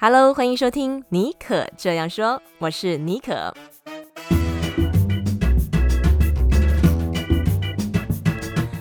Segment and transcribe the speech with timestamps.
[0.00, 3.52] Hello，欢迎收听妮可这样说，我是妮可。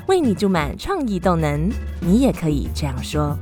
[0.08, 3.36] 为你注满创意动能，你也可以这样说。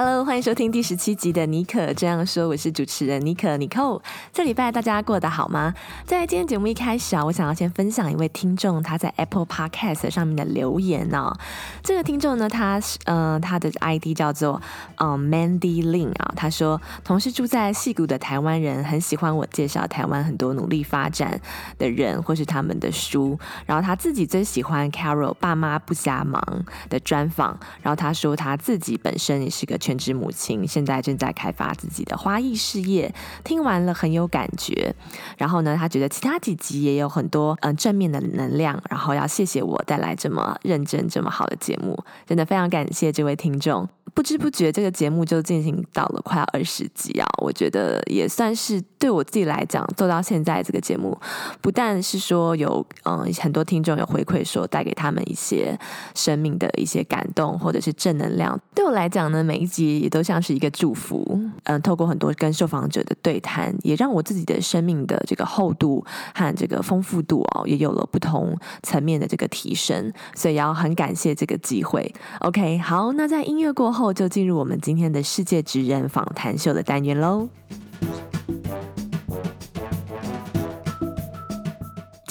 [0.00, 4.00] Hello，欢迎收听第十七集的尼可这样说，我是主持人尼可尼寇。
[4.32, 5.74] 这礼拜大家过得好吗？
[6.06, 11.36] 在今天节目一开始啊，我想要先分享一位听众他在 Apple Podcast 上面的留言哦。
[11.82, 14.62] 这个听众呢，他是呃他的 ID 叫做
[14.98, 21.40] 嗯、呃、Mandy Lin 啊，他说同是住在矽谷的台湾人很喜欢我介绍台湾很多努力发展
[21.76, 23.36] 的人或是他们的书，
[23.66, 29.76] 然后他自己最喜欢 Carol 爸妈不瞎忙的专访，然后他说他自己本身也是个。
[29.88, 33.10] 全职母亲现在正在开发自己的花艺事业，
[33.42, 34.94] 听完了很有感觉。
[35.38, 38.78] 然后呢，他觉得其他几集也有很多嗯正面的能量。
[38.90, 43.88] 然后要谢谢我带来这么认真、这么好的节目，真的非常感谢这位听众。
[44.14, 47.26] 不知不觉，这个节目就进行到了快要二十集啊！
[47.40, 51.16] 我觉得也算是对我自己来讲，做到现在这个节目，
[51.60, 55.78] 不但是说有嗯很多听众有回馈说带给他们一些
[56.14, 61.40] 生命的一些感动或者是正能量，对我来讲呢，每一集也都像是一个祝福。
[61.64, 66.04] 嗯，透过很多跟受访者的对谈，也让我自己的生命的这个厚度
[66.34, 70.12] 和这个丰富度哦，也有了不同层面的这个提升。
[70.34, 72.14] 所以要很感谢这个机会。
[72.40, 74.08] OK，好，那在音乐过后。
[74.18, 77.48] 就进入我们今天的世界职人访谈秀的单元喽。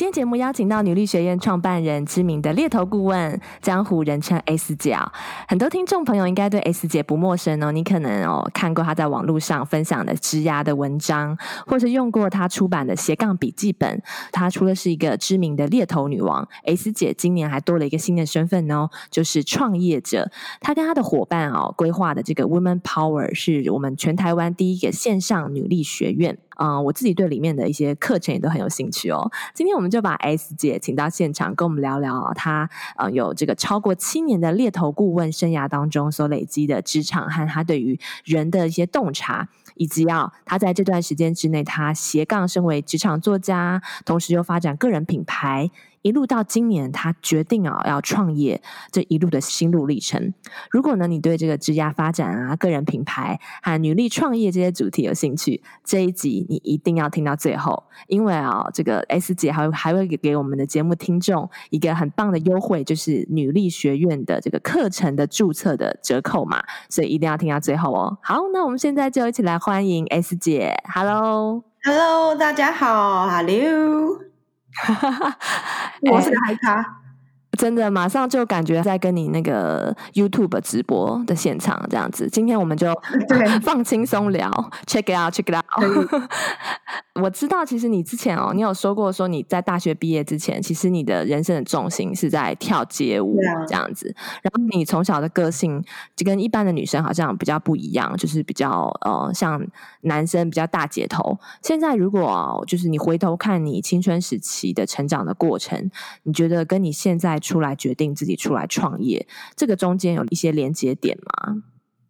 [0.08, 4.97] 天节目邀请到女力学院创办人、知名的猎头顾问，江湖人称 S 姐。
[5.50, 14.02] 很多听众朋友应该对 S 姐不陌生哦，你可能哦看过她在网络上分享的职涯的文章，或是用过她出版的斜杠笔记本。
[14.31, 20.31] 她除了是一个知名的猎头女王，S 姐今年还多了一个新的身份哦，就是创业者。
[20.61, 26.38] 她跟她的伙伴哦规划的这个 Women Power 是我们全台湾第一个线上女力学院。
[26.59, 29.31] 嗯、我自己对里面的一些课程也都很有兴趣哦。
[29.53, 45.69] 今天我们就把 S 姐请到现场，跟我们聊聊，她呃有这个超过七年的猎头顾问生涯当中所累积的职场和她对于人的一些洞察，以及啊，她在这段时间之内，她斜杠身为职场作家，同时又发展个人品牌。
[46.02, 50.34] 一路到今年，他决定啊要创业，这一路的心路历程。
[50.72, 68.18] 如果呢你对这个职业发展啊、个人品牌和女力创业这些主题有兴趣，这一集你一定要听到最后，因为啊这个 S 姐还会还会给给我们的节目听众一个很棒的优惠，就是女力学院的这个课程的注册的折扣嘛，所以一定要听到最后哦。
[68.22, 74.22] 好，那我们现在就一起来欢迎 S 姐，Hello，Hello，大家好，Hello。
[76.02, 77.02] 我是个嗨咖。
[77.58, 82.30] 真的，马上就感觉在跟你那个 YouTube 直播的现场这样子。
[82.30, 82.94] 今天我们就
[83.63, 84.50] 放轻松聊
[84.86, 86.22] ，check it out，check it out。
[87.22, 93.38] 我知道，其实你之前哦，你有说过说你在大学毕业之前，其实你的人生的重心是在跳街舞
[93.68, 94.13] 这样子。
[94.41, 95.84] 然后你从小的个性
[96.16, 99.66] 就跟一般的女生好像比较不一样，就是比较呃像
[100.02, 101.38] 男生比较大姐头。
[101.62, 105.90] 现在如果就是你回头看你青春时期的成长的过程，
[106.24, 111.63] 你觉得跟你现在出来决定自己出来创业，这个中间有一些连接点吗？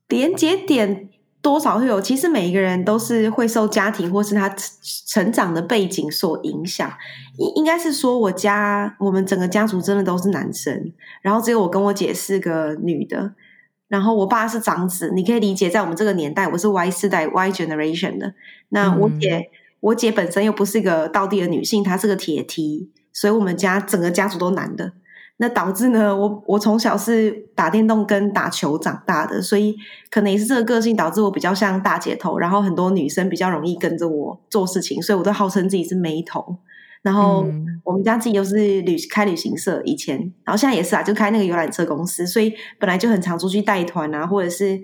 [0.07, 1.09] 连接点
[1.47, 2.01] 多少会有。
[2.01, 4.53] 其实每一个人都是会受家庭或是他
[5.05, 6.91] 成长的背景所影响。
[7.37, 10.91] 应应该是说，我家我们整个家族真的都是男生，
[11.21, 13.31] 然后只有我跟我姐是个女的，
[13.87, 15.13] 然后我爸是长子。
[15.15, 18.33] 你可以理解，在我们这个年代，我是 Y 世代 Y generation 的。
[18.69, 19.45] 那我姐，嗯、
[19.79, 24.91] 我姐本身又不是一个道地的女性，她是个铁梯所以我们家整个家族都男的。
[25.39, 29.75] 那导致呢，我我从小是打电动跟打球长大的，所以
[30.09, 36.57] 可能也是这个个性导致我比较像大姐头，然后很多女生比较容易跟着我做事情，所以我都号称自己是妹头。
[37.03, 37.45] 然后
[37.83, 44.79] 我们家自己又是旅开旅行社，以前，然后现在也是啊，就开那个游览车公司，所以本来就很常出去带团啊，或者是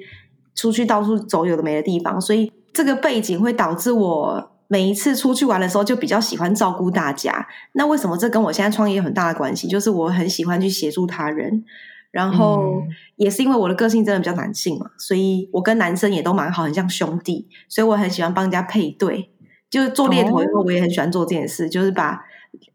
[0.54, 4.53] 出去到处走有的没的地方，所以这个背景会导致我。
[4.74, 7.48] 每一次出去玩的时候，就比较喜欢照顾大家。
[7.74, 9.68] 那为什么这跟我现在创业有很大的关系？
[9.68, 11.64] 就是我很喜欢去协助他人，
[12.10, 12.82] 然后
[13.16, 17.48] 也是因为我的个性真的比较男性嘛，所以我跟男生也都蛮好，很像兄弟。
[17.70, 19.30] 所以我很喜欢帮人家配对，
[19.70, 22.20] 就是做猎头以后，我也很喜欢做这件事，就是把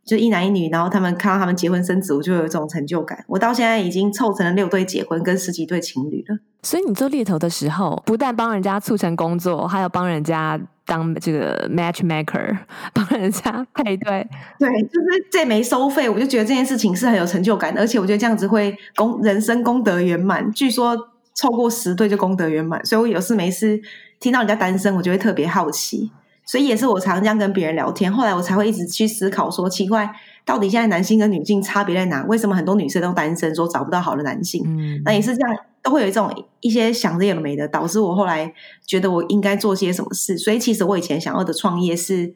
[0.05, 3.25] 就一男一女，然后他们看到他们结婚生子，我就有这种成就感。
[3.27, 6.39] 我到现在已经凑成了六对结婚跟十几对情侣了。
[6.63, 10.61] 所以你做猎头的时候，不但帮人家促成工作，还有帮人家。
[10.89, 12.57] 当这个 matchmaker，
[12.95, 14.27] 帮人家配对。
[14.59, 20.51] 对，就是这没收费，我就觉得这件事情是很有成就感，而且我觉得这样子会功人生功德圆满。
[20.51, 20.97] 据说
[21.35, 23.79] 凑过十对就功德圆满，所以我有事没事
[24.19, 26.11] 听到人家单身，我就会特别好奇。
[26.47, 30.11] 所以也是我常常这样跟别人聊天，后来我才会一直去思考说，奇怪，
[30.49, 32.25] 到底现在男性跟女性差别在哪？
[32.25, 34.65] 为什么很多女生都单身，说找不到好的男性？
[34.67, 38.51] 嗯，那也是这样，都会有一种一些想着也没的，导致我后来
[38.87, 40.39] 觉得我应该做些什么事。
[40.39, 42.33] 所以其实我以前想要的创业是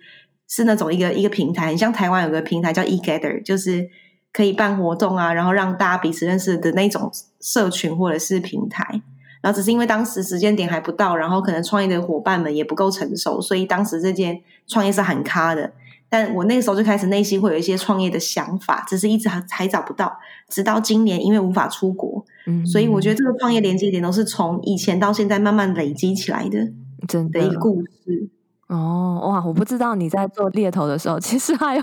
[0.46, 3.88] 是那种一个一个平台，很像台湾有个平台叫 eGather，就是
[4.30, 7.10] 可以办活动啊，然后让大家彼此认识的那种
[7.40, 9.00] 社群或者是平台。
[9.40, 15.72] 然后只是因为当时时间点还不到，然后可能创业的伙伴们也不够成熟，所以当时这件创业是很卡的。
[16.12, 20.14] 但我那个时候就开始内心会有一些创业的想法，只是一直还还找不到。
[20.46, 26.58] 直到今年，因为无法出国，嗯，所以我觉得这个创业连接点都是从以前到现在慢慢累积起来的，
[27.08, 28.28] 真的一个故事。
[28.68, 29.42] 哦，哇！
[29.42, 31.82] 我不知道你在做猎头的时候，其实还要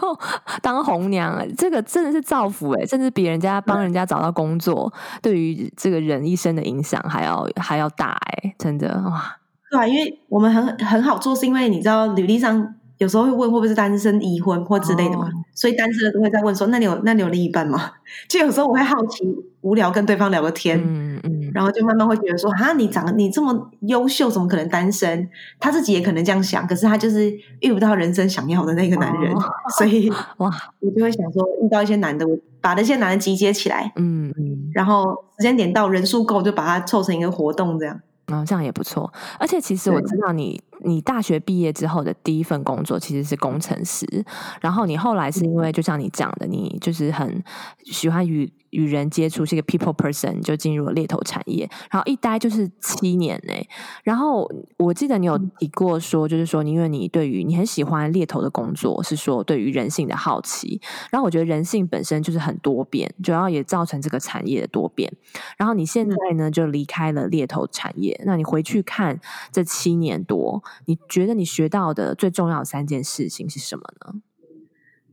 [0.62, 4.94] 当红娘，这个真的是造福诶，甚至比人家帮人家找到工作，
[5.24, 9.38] 对于这个人一生的影响还要还要大诶，真的哇！
[9.72, 12.76] 对啊，因为我们很很好做，是因为你知道履历上。
[13.00, 15.34] 有时候会问会不会是单身、已婚或之类的嘛，oh.
[15.56, 17.92] 所以单身的都会在问说：“那你有那你有另一半吗？”
[18.28, 19.24] 就有时候我会好奇、
[19.62, 25.30] 无聊跟对方聊个天，嗯嗯，然后就慢慢会觉得说：“啊，你长得你这么优秀，怎么可能单身？”
[25.60, 29.44] 他自己也可能这样想，可是他就是遇不到人生想要的那个男人，oh.
[29.80, 37.98] 所以哇，我就会想说，遇到一些男的，我把那些男人集结起来，嗯嗯，然后时间点到，人数够，就把它凑成一个活动这样。
[38.32, 39.12] 嗯，这样也不错。
[39.40, 44.06] 而且其实我知道你，你大学毕业之后的第一份工作其实是工程师，
[44.62, 47.44] 然后你后来是因为就像你讲的，你就是很
[47.86, 48.52] 喜欢与。
[48.72, 53.54] 与人接触是一个 people person，就进入了猎头产业，然后一待就是七年呢。
[54.04, 60.82] 然后我记得你有提过说，就是说，因为你对于你很喜欢猎头的工作，是说对于人性的好奇。
[61.12, 65.12] 然后我觉得人性本身就是很多变，主要也造成这个产业的多变。
[65.58, 69.20] 然后你现在呢，就离开了猎头产业，那你回去看
[69.52, 74.22] 这七年多，你觉得你学到的最重要的三件事情是什么呢？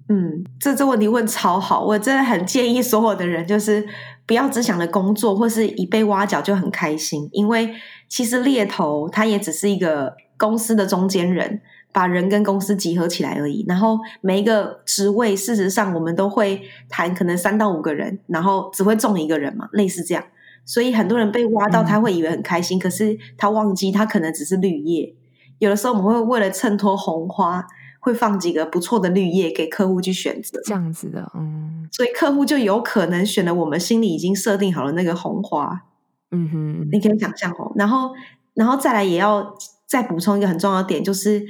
[0.08, 3.84] 嗯，这这问题问超好，我真的很建议所有的人，就是
[4.24, 7.74] 不要只想着工作，或是一被挖角就很开心，因为
[8.08, 11.60] 其实猎头他也只是一个公司的中间人，
[11.90, 13.64] 把人跟公司集合起来而已。
[13.66, 20.22] 然后每一个职位，事实上我们都会谈可能三到五个人，然后只会中一个人嘛，类似这样。
[20.64, 25.12] 所以很多人被挖到，他会以为很开心，嗯、可是他忘记他可能只是绿叶。
[25.58, 27.66] 有的时候我们会为了衬托红花。
[28.06, 35.82] 会放几个不错的绿叶给客户去选择，这样子的，嗯，所以客户就有可能选了我们心里已经设定好了那个红花，
[36.30, 38.12] 嗯哼，你可以想象哦，然后，
[38.54, 39.56] 然后再来也要
[39.86, 41.44] 再补充一个很重要的点，就是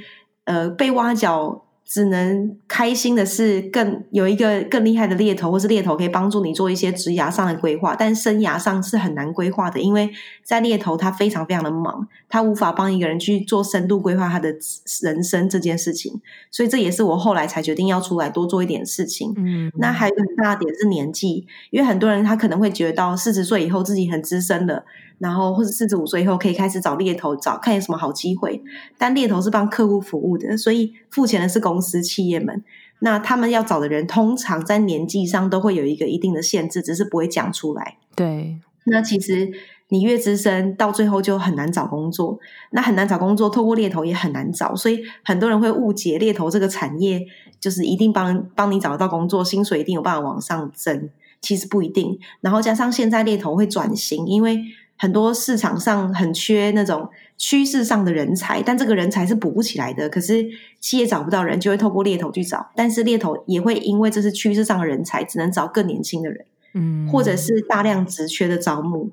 [0.45, 1.66] 呃，被挖角。
[1.87, 10.11] 只能开心的是更有一个更厉害的猎头，或是猎头可以帮助你做一些职涯上的规划，但生涯上是很难规划的，因为
[10.43, 14.53] 在猎头他非常非常的忙，他无法帮一个人去做深度规划他的
[15.01, 16.19] 人生这件事情，
[16.51, 19.33] 所以这也是我后来才决定要出来多做一点事情。
[19.37, 24.83] 嗯，那还有一个很大的点是年纪，因为很多人他可能会觉得到四十岁以后自己很资深了。
[25.19, 28.61] 然后或者四十五岁以后可以开始找猎头，找看有什么好机会。
[28.97, 32.63] 但猎头是帮客户服务的，所以付钱的是公司企业们。
[32.99, 37.97] 那他们要找的人，通常在年纪上都会有一个一定的限制，只是不会讲出来。
[38.15, 38.59] 对。
[38.85, 39.51] 那其实
[39.89, 42.39] 你越资深，到最后就很难找工作。
[42.71, 44.75] 那很难找工作，透过猎头也很难找。
[44.75, 47.21] 所以很多人会误解猎头这个产业，
[47.59, 51.09] 就是一定帮帮你找得到工作，薪水一定有办法往上增。
[51.41, 52.17] 其实不一定。
[52.41, 54.59] 然后加上现在猎头会转型，因为
[54.99, 60.09] 很多市场上很缺那种趋势上的人才，但这个人才是补不起来的。
[60.09, 60.43] 可是
[60.79, 69.11] 企业找不到人，就会透过猎头去找，但是猎头也会因为这是趋势上的人才，只能找更年轻的人，嗯，或者是大量职缺的招募。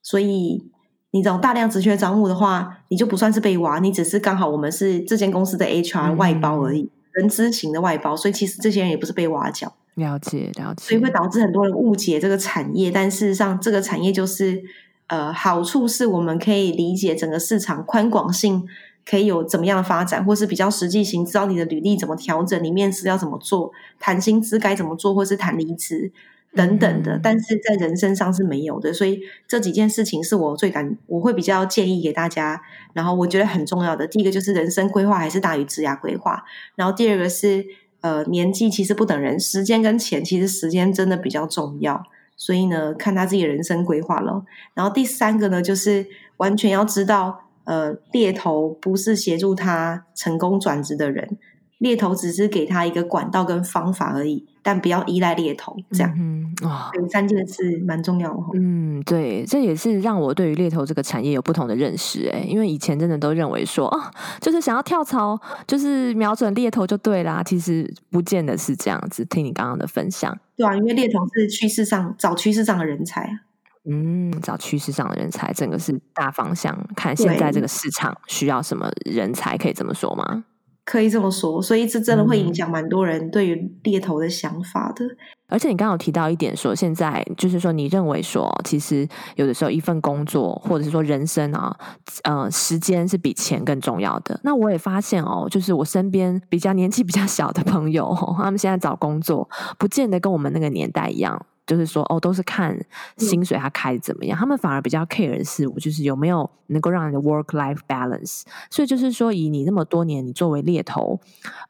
[0.00, 0.64] 所以
[1.10, 8.16] 你这种大量职缺招募的话，你就不算是被挖，你只是刚好我们是这间公司的 HR 外包而已，嗯、人资型的外包。
[8.16, 9.74] 所以其实这些人也不是被挖角。
[9.96, 14.62] 了解了解，所以会导致很多人误解这个产业，但事实上这个产业就是。
[15.08, 18.66] 呃，好处是我们可以理解整个市场宽广性
[19.08, 23.70] 可以有怎么样的发展，或是比较实际性，知道你的履历怎么调整，你面试要怎么做，
[24.00, 26.10] 谈薪资该怎么做，或是谈离职
[26.54, 27.16] 等等的。
[27.16, 32.60] 嗯、但是在人身上是没有的，所以这几件事情是我最感，我会比较建议给大家。
[32.94, 36.44] 然后我觉得很重要的，第一个就是人生规划还是大于职涯规划。
[36.74, 37.64] 然后第二个是
[38.00, 42.02] 呃，年纪其实不等人，时间跟钱其实时间真的比较重要。
[42.36, 44.44] 所以呢，看他自己的人生规划了。
[44.74, 51.38] 然后第三个呢，就是完全要知道，呃，猎头不是协助他成功转职的人，
[51.78, 55.76] 猎头只是给他一个管道跟方法而已，但不要依赖猎头。
[55.90, 58.40] 这样，嗯，哇，这三件事蛮重要的。
[58.54, 62.30] 嗯，对，这也是让我对于猎头这个产业有不同的认识。
[62.32, 64.00] 哎，因为以前真的都认为说，哦，
[64.40, 67.42] 就是想要跳槽，就是瞄准猎头就对啦。
[67.42, 69.22] 其实不见得是这样子。
[69.26, 73.40] 听你刚刚的分享，对啊，因为猎头是趋势上找趋势上的人才。
[73.88, 76.76] 嗯，找趋势上的人才，整个是大方向。
[76.96, 80.44] 看现在这个市场需要什么人才，可以这么说吗？
[80.86, 85.04] 可以这么说，所以这真的会影响蛮多人对于猎头的想法的。
[85.04, 85.16] 嗯、
[85.48, 91.76] 而且你刚刚有提到一点说，说现在就是说，你认为说，其实有的时候一份工作，或者是说人生啊，
[92.22, 94.38] 呃，时间是比钱更重要的。
[94.44, 101.44] 那我也发现哦，就是我身边比较年纪比较小的朋友，他们现在找工作，不见得跟我们那个年代一样。
[101.66, 102.78] 就是说，哦，都是看
[103.16, 104.38] 薪水，他开的怎么样？
[104.38, 108.42] 嗯、他们反而比较 care 的是，我就是有没有能够让你的 work life balance。
[108.70, 111.20] 所以就是说，以你那么多年，你作为猎头，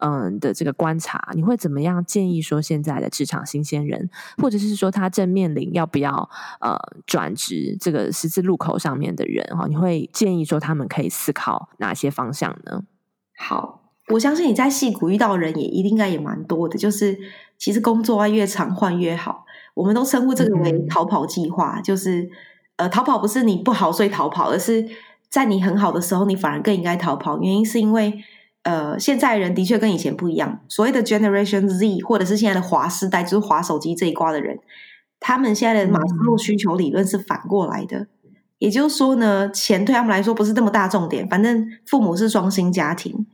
[0.01, 6.29] 嗯的这个观察，你会怎么样建议说，现在的职场新鲜人，或者是说他正面临要不要
[6.61, 6.77] 呃
[7.07, 9.67] 转职这个十字路口上面的人哈？
[9.67, 12.83] 你会建议说他们可以思考哪些方向呢？
[13.39, 13.81] 好，
[14.13, 17.19] 我相信你在戏谷遇到的人也一定应该也蛮多的，就是
[17.57, 19.46] 其实工作啊越长换越好。
[19.77, 22.27] 我们都称呼这个为逃跑计划，嗯、就是
[22.77, 24.89] 呃，逃跑不是你不好所以逃跑，而是
[25.29, 27.39] 在你很好的时候，你反而更应该逃跑。
[27.43, 28.25] 原因是因为
[28.63, 30.61] 呃，现在人的确跟以前不一样。
[30.67, 34.59] 所谓的 Generation Z，或者是现在的滑世代，就是滑手机这一挂的人，
[35.21, 37.99] 他们现在的马斯洛需求理论是反过来的。
[37.99, 38.09] 嗯、
[38.59, 43.27] 也就是说呢，钱对他们来说不是那么大重点，反正父母是双薪家庭。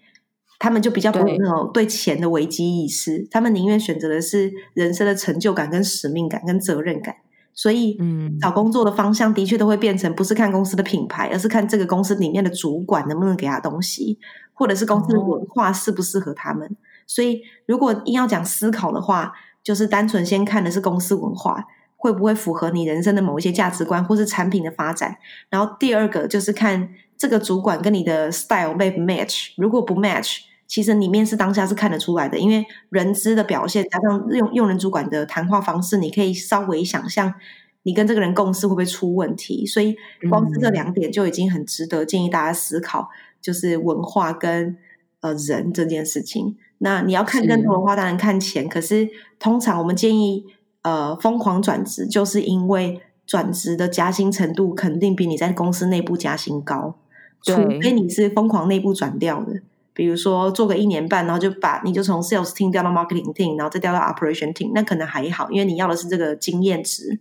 [0.62, 7.16] 他们就比较不会有那种对钱的危机意识，他们宁愿选择的是人生的成就感、跟使命感、跟责任感。
[7.52, 14.20] 所以，嗯，找工作的方向的确都会变成不是看公司的品牌，而是看这个公司里面的主管能不能给他东西，
[14.54, 16.64] 或者是公司的文化适不适合他们。
[16.68, 16.76] 哦、
[17.08, 19.32] 所以，如果硬要讲思考的话，
[19.64, 21.64] 就是单纯先看的是公司文化
[21.96, 25.16] 会不会符合你人生的某一些价值观，或是产品的发展。
[25.50, 30.42] 然后，第二个就是看这个主管跟你的 style 没 match，如果不 match。
[30.72, 37.34] 其实里面是当下是看得出来的，因为人资的表现加上用用人主管的谈话方式，你可以稍微想象
[37.82, 39.66] 你跟这个人共事会不会出问题。
[39.66, 39.94] 所以
[40.30, 43.10] 光是这两点就已经很值得建议大家思考，
[43.42, 44.78] 就是文化跟
[45.20, 46.56] 呃人这件事情。
[46.78, 48.66] 那你要看更多的话，当然看钱。
[48.66, 50.46] 可是通常我们建议
[50.80, 56.96] 呃疯狂转职，就是因为转职的加薪程度肯定比你在公司内部加薪高，
[57.42, 57.52] 除
[57.82, 59.60] 非你是疯狂内部转掉的。
[59.94, 67.20] 比如说做个一年半，然后就把你就从 sales team 调到 marketing team，然后再调到 operation team，那可能还好，因为你要的是这个经验值。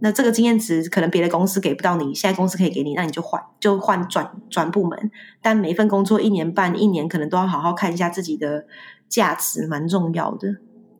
[0.00, 5.10] 那这个经验值可能别的公司给不到你，现在公司可以给你，那你就换就换转转部门。
[5.40, 8.66] 但每一份工作一年半、一年，可能都要好好看一下自己的
[9.08, 10.56] 价值，蛮重要的。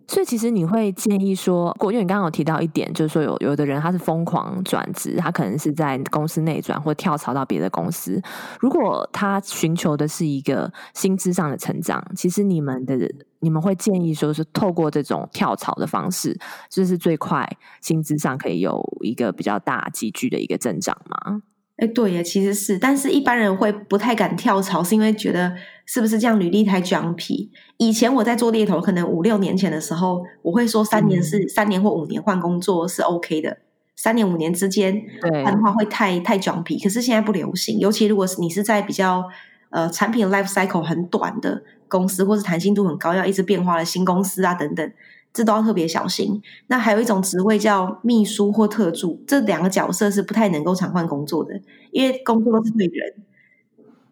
[0.07, 8.21] 所以，其实你会建议说，因为你刚刚有提到一点，就是说有有的人他是疯狂转职，他可能是在公司内转或跳槽到别的公司。
[8.61, 12.97] 如果他寻求的是一个薪资上的成长，其实你们的
[13.41, 17.49] 你们会建议说是透过这种跳槽的方式，这是最快
[17.81, 21.41] 薪资上可以有一个比较大急剧的一个增长吗？
[21.77, 25.53] 哎，对呀，其实是，但是一般人会不太敢跳槽，是因为觉得
[25.87, 27.49] 是不是这样履历太 jumpy。
[27.79, 33.59] 以前我在做猎头，可能五六年前的时候，我会说三年是、嗯、三年或五年换工作是 OK 的，
[33.97, 35.03] 三年五年之间
[35.45, 36.81] 换的话会太太 jumpy。
[36.81, 39.25] 可是现在不流行，尤其如果是你是在比较
[39.71, 44.93] 呃产品 life cycle 很短的公司，或是弹性度很高，要一直变化的新公司啊等等。
[45.35, 46.41] 这都要特别小心。
[46.69, 51.61] 那还有一种职位叫秘书或特助，这两个角色是不太能够常换工作的，
[51.91, 53.15] 因为工作都是对人。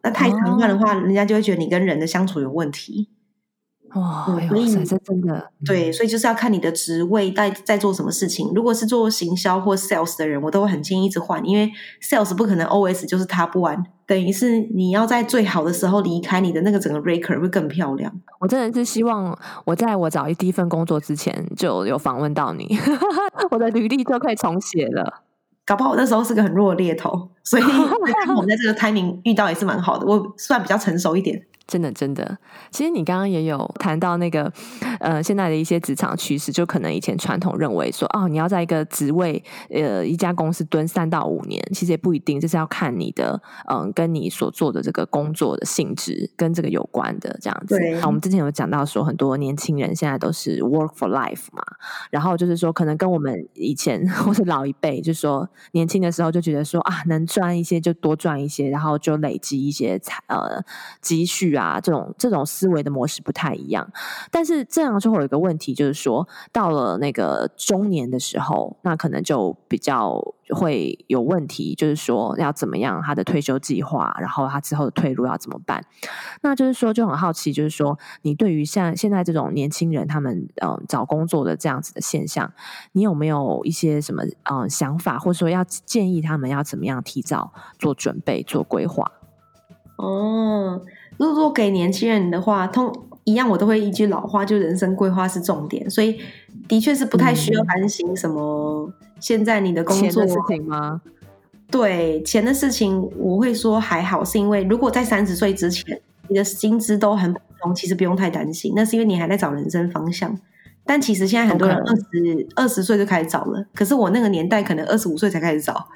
[0.03, 3.09] 那太常换的话，哦、人家就会觉得你跟人的相处有问题。
[3.95, 8.51] 哇，所以这真的对，所以就是要看你的职位在在做什么事情。
[8.55, 11.71] 如果是做行销或 sales 的人，我都会很建议一直换，因为
[12.01, 18.13] sales 不可能 always 就是他不完等于是你要在最好的时候离开，你的那个整个 raker 会更漂亮。
[18.41, 22.67] 我真的是希望我在我找一第一份工作之前就有访问到你，
[23.51, 25.23] 我的履历就可以重写了。
[25.65, 30.07] 搞不好我那时候是个很弱的猎头， 所以我们在这个 timing 遇到也是蛮好的。
[30.07, 31.45] 我算比较成熟一点。
[31.65, 32.37] 真的，真的，
[32.71, 34.53] 其实你刚刚也有谈到那个，
[35.03, 47.77] 呃现在的一些职场趋势，就可能以前传统认为说，哦，你要在一个职位呃一家公司蹲三到五年，其实也不一定，这是要看你的嗯、呃、跟你所做的这个工作的性质跟这个有关的这样子。
[48.07, 51.63] 我们之前有讲到说，很多年轻人现在都是 work for life 嘛，
[52.11, 60.63] 然后就是说，可能跟我们以前 或是老一辈，就是说年轻的时候就觉得说啊，能赚一些就多赚一些，然后就累积一些财呃
[61.01, 63.91] 积蓄啊，这种这种思维的模式不太一样。
[64.31, 70.21] 但是这样就会有一个问题，就是说到了那个中年的时候，那可能就比较
[70.51, 75.85] 会有问题，就是说要怎么样他的退休计划，然后他之后的退路要怎么办？
[76.43, 82.53] 那就是说就很好奇，就是说你对于像现在这种年轻人他们嗯找工作的这样子的现象，
[82.93, 89.11] 你有没有一些什么嗯想法，或者说要建议他们要怎么样提早做准备、做规划？
[89.97, 90.81] 哦，
[91.17, 92.93] 如果给年轻人的话，通
[93.25, 96.19] 一样我都会一句老话，就人生规划是重点，所以
[96.67, 98.93] 的确是不太需要担心什么。
[99.21, 101.01] 现在你的工作事情吗？
[101.71, 108.73] 对，钱的事情，我会说还好，是因为如果在三十岁之前，你的薪资都很普通，其实不用太担心。
[108.75, 110.37] 那是因为你还在找人生方向。
[110.85, 115.87] 但其实现在很多人二十二十岁就开始找了，可是我那个年代可能二十五岁才开始找。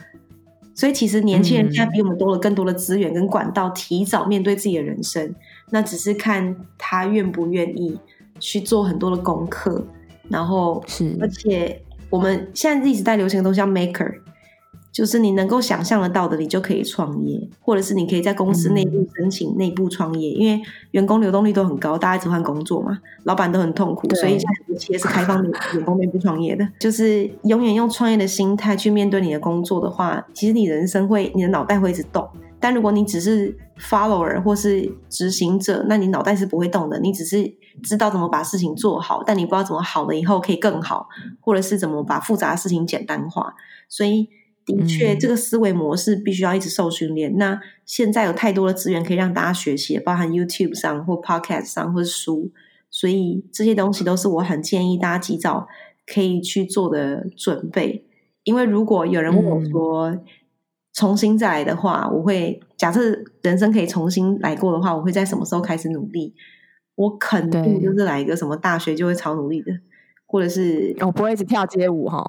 [0.75, 5.35] 所以其实年轻人现在比我们多了更多的资源跟管道，提早面对自己的人生。
[5.71, 7.99] 那只是看他愿不愿意
[8.39, 9.87] 去做很多的功课，
[10.29, 14.15] 然后是，而且我们现在一直在流行的东西叫 maker。
[14.93, 26.67] 就是你能够想象得到的，你就可以创业，或者是你可以在公司内部申请内部创业，嗯、因为员工流动率都很高，大家一直换工作嘛，老板都很痛苦，所以现在很多企业是开放员工内部创业的。
[26.81, 32.27] 就是永远用创业的心态去面对你的工作的话，其实你人生会，你的脑袋会一直动。
[32.59, 41.09] 但如果你只是 follower 或是执行者，那你脑袋是不会动的，你只是知道怎么把事情做好，但你不知道怎么好了以后可以更好，
[41.41, 43.55] 或者是怎么把复杂的事情简单化，
[43.89, 44.29] 所以。
[44.67, 47.33] 的确，这个思维模式必须要一直受训练。
[47.33, 52.51] 嗯、那现在有太多的资源可以让大家学习，包含 YouTube 上或 Podcast 上或是书，
[52.91, 55.69] 所以这些东西都是我很建议大家及早
[56.05, 58.05] 可以去做的准备。
[58.43, 60.25] 因为如果有人问我说、嗯、
[60.93, 63.01] 重新再来的话，我会假设
[63.43, 66.35] 人生可以重新来过的话，我会在什么时候开始努力？
[66.95, 69.73] 我肯定就是来一个什么大学就会超努力的。
[70.29, 72.21] 或者是我不会一直跳街舞哈，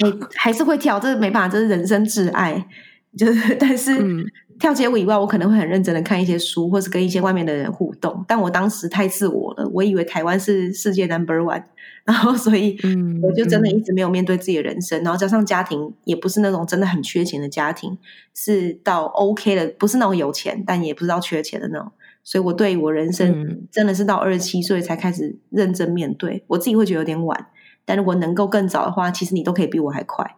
[0.00, 2.68] 哎、欸，还是会跳，这是没办法，这是人生挚爱。
[3.16, 4.22] 就是， 但是、嗯、
[4.58, 8.22] 跳街舞以外，我可能会很认真的看一些书，或是跟一些外面的人互动。
[8.28, 11.64] 但我当时太自我了，我以为台湾是世界 number one，
[12.04, 12.76] 然后所以
[13.22, 15.00] 我就真的一直没有面对自己的人生。
[15.02, 17.96] 嗯、然后加上家庭也不是那种真的很缺钱的家庭，
[18.34, 21.92] 是到 OK 的，不是那种有钱，但也不知道缺钱的那种。
[22.24, 26.36] 所以，我对我人生真的是到二十七岁才开始认真面对。
[26.36, 27.46] 嗯、我自己会觉得有点晚，
[27.84, 30.36] 但如果能够更早的话，其实你都可以比我还快。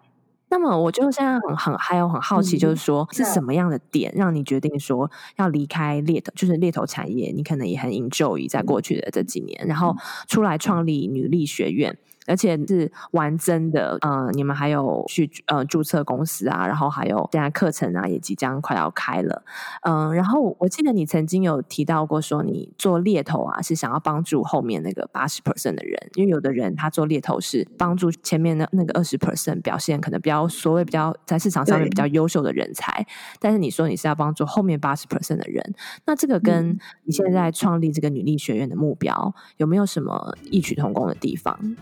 [0.54, 7.32] 那么，我就现在很很还有很好奇，就是说、嗯、是什么样的点让你决定说要离开猎头，就是猎头产业？
[7.34, 9.96] 你可能也很 enjoy 在过去的这几年，嗯、然后
[10.28, 11.98] 出来创立女力学院。
[12.26, 19.42] 而且是玩真的，嗯、呃，你们还有去呃注册公司啊，然后还有现在课程啊也即将快要开了，
[19.82, 33.06] 嗯、呃，然后我记得你曾经有提到过说你做猎头啊是想要帮助后面那个八十 percent 的人，因为有的人他做猎头是帮助前面的那个二十 percent 表现可能比较所谓比较在市场上面比较优秀的人才，
[33.38, 35.74] 但是你说你是要帮助后面八十 percent 的人，
[36.06, 41.76] 那这个跟你现在创立这个女力学院的目标有没有什么异曲同工的地方？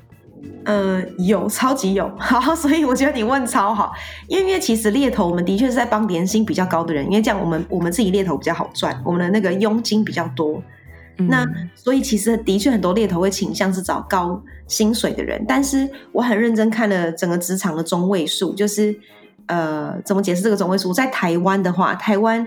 [0.64, 3.92] 呃，有，超级有， 好，所以我觉得你问超好，
[4.28, 10.62] 因为因为其实猎头我们的确是在帮年薪比较高的人，因为这样我们我们自己猎头比较好赚，我们的那个佣金比较多，
[11.18, 18.96] 嗯、那所以其实的确很多猎头会倾向是找高薪水的人，但是我很认真看了整个职场的中位数，就是
[19.46, 20.92] 呃，怎么解释这个中位数？
[20.92, 22.46] 在台湾的话，台湾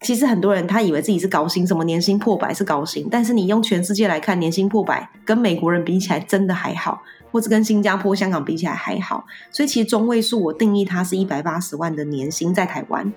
[0.00, 7.00] 其实很多人他以为自己是高薪，什么年薪破百是高薪，但是你用全世界来看，年薪破百跟美国人比起来真的还好。
[7.34, 13.12] 或者跟新加坡、香港比起来还好，所以其实中位数我定义它是一百八十万的年薪在台湾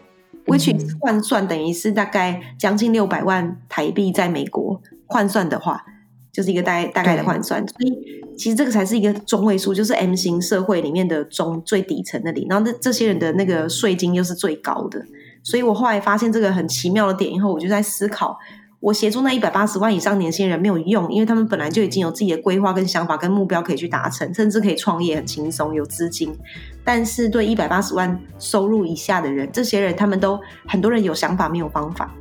[0.48, 5.86] ，which 换算等于是大概将近六百万台币在美国换算的话，
[6.32, 7.64] 就是一个大概大概的换算。
[7.68, 7.94] 所以
[8.36, 15.00] 其实这个才是一个中位数，就是 M 型社会里面的中最底层那里，然后这这些人的那个税金又是最高的。
[15.44, 18.36] 所以我后来发现这个很奇妙的点以后，我就在思考。
[18.80, 26.38] 我协助那一百八十万以上年轻人没有用，因为他们本来就已经有自己的规划跟想法跟目标可以去达成，甚至可以创业很轻松有资金。
[26.84, 32.14] 但是对一百八十万收入以下的人，这些人他们都很多人有想法没有方法，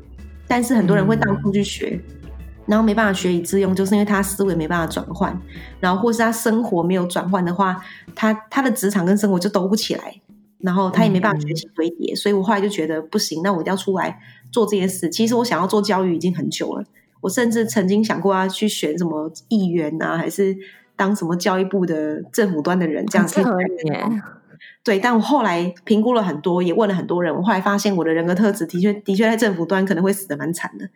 [0.48, 2.00] 但是很多人会到处去学，
[2.64, 5.38] 然后没办法学以致用，就是因为他思维没办法转换，
[5.78, 7.76] 然后或是他生活没有转换的话，
[8.14, 10.20] 他他的职场跟生活就兜不起来，
[10.60, 14.18] 然后他也没办法学习堆叠，嗯、所以我后来就觉得不行，那我一定要出来
[14.50, 15.08] 做这件事。
[15.08, 16.84] 其实我想要做教育已经很久了，
[17.20, 20.56] 我甚至曾经想过要去选什么议员啊，还是
[20.96, 23.42] 当什么教育部的政府端的人这样子。
[24.82, 30.88] 对，但我后来评估了很多，也问了很多人，我后来发现我的人格特质的确的确在政府端可能会死的蛮惨的。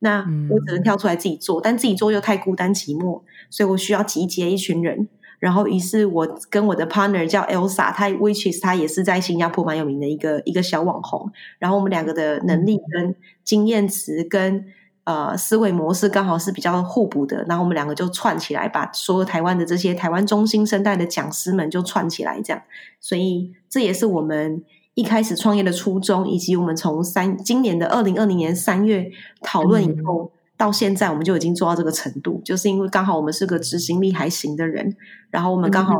[0.00, 0.18] 那
[0.50, 5.08] 我只能跳出来自己做，嗯、但自己做又太孤单寂寞，所以我需要集结一群人。
[5.44, 11.30] 然后，于是我跟我的 partner 叫 Elsa，他 which is 他也是在新加坡蛮有名的一个一个小网红。
[11.58, 14.64] 然后我们两个的能力跟经验值跟
[15.04, 17.44] 呃思维模式刚好是比较互补的。
[17.46, 22.62] 然后我们两个就串起来，把所有台湾的这些台湾中心生代的讲师们就串起来，这样。
[22.98, 24.64] 所以这也是我们。
[24.96, 29.10] 一开始创业的初衷，以及我们从三今年的二零二零年三月
[29.42, 34.96] 讨论以后，到现在我们就已经做到这个程度，就是因为刚好我们是个执行力还行的人，
[35.30, 35.94] 然后我们刚好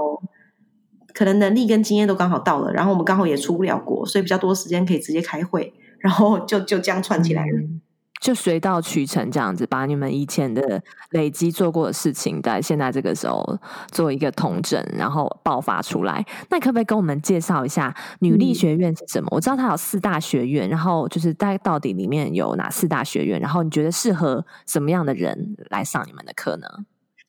[1.12, 7.58] 可能能力跟经验都刚好到了，然后我们刚好也出不了国，所以比较多时间可以直接开会，然后就就这样串起来了。
[7.58, 7.80] 嗯
[8.24, 13.58] 就随到渠成这样子，把你们以前的累积做过的事情，在现在这个时候
[13.92, 16.24] 做一个统整，然后爆发出来。
[16.48, 19.26] 那可不可以跟我们介绍一下女力学院是什么？
[19.26, 23.38] 嗯、我知道它有四大学院，然后就是大概到底里面有哪四大学院？
[23.38, 26.66] 然后你觉得适合什么样的人来上你们的课呢？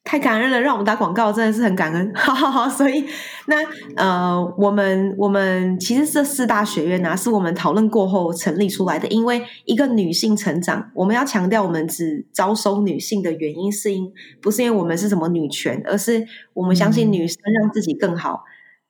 [0.06, 2.70] 太感恩了，让我们打广告真的是很感恩，好 好好。
[2.70, 3.04] 所以
[3.48, 3.56] 那
[3.96, 9.08] 呃，我们我们其实这四大学院呢、啊，是我们讨论过后成立出来的。
[9.08, 18.44] 因为一个女性成长，我们要强调，我们只招收女性的原因，是因不是因为我们是什么女权，而是我们相信女生让自己更好，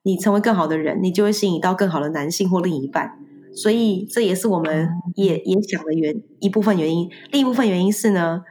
[0.03, 3.17] 你成为更好的人，你就会吸引到更好的男性或另一半。
[3.53, 7.09] 所以这也是我们也也想的原一部分原因。
[7.31, 8.41] 另一部分原因是呢。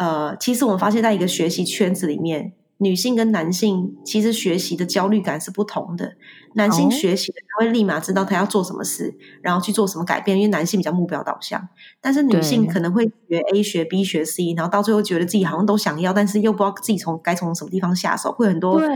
[0.00, 6.14] 呃，其实我们发现，在一个学习圈子里面，女性跟男性其实学习的焦虑感是不同的。
[6.54, 11.68] 男性学习的，他会立马知道他要做什么事，然后去做什么改变，因为男性比较目标导向。
[12.00, 18.80] 但是女性可能会学 A 学 B 学 C，然后到最后觉得自己好像都想要，但是又不知道自己从该从什么地方下手，会很多。
[18.80, 18.88] 对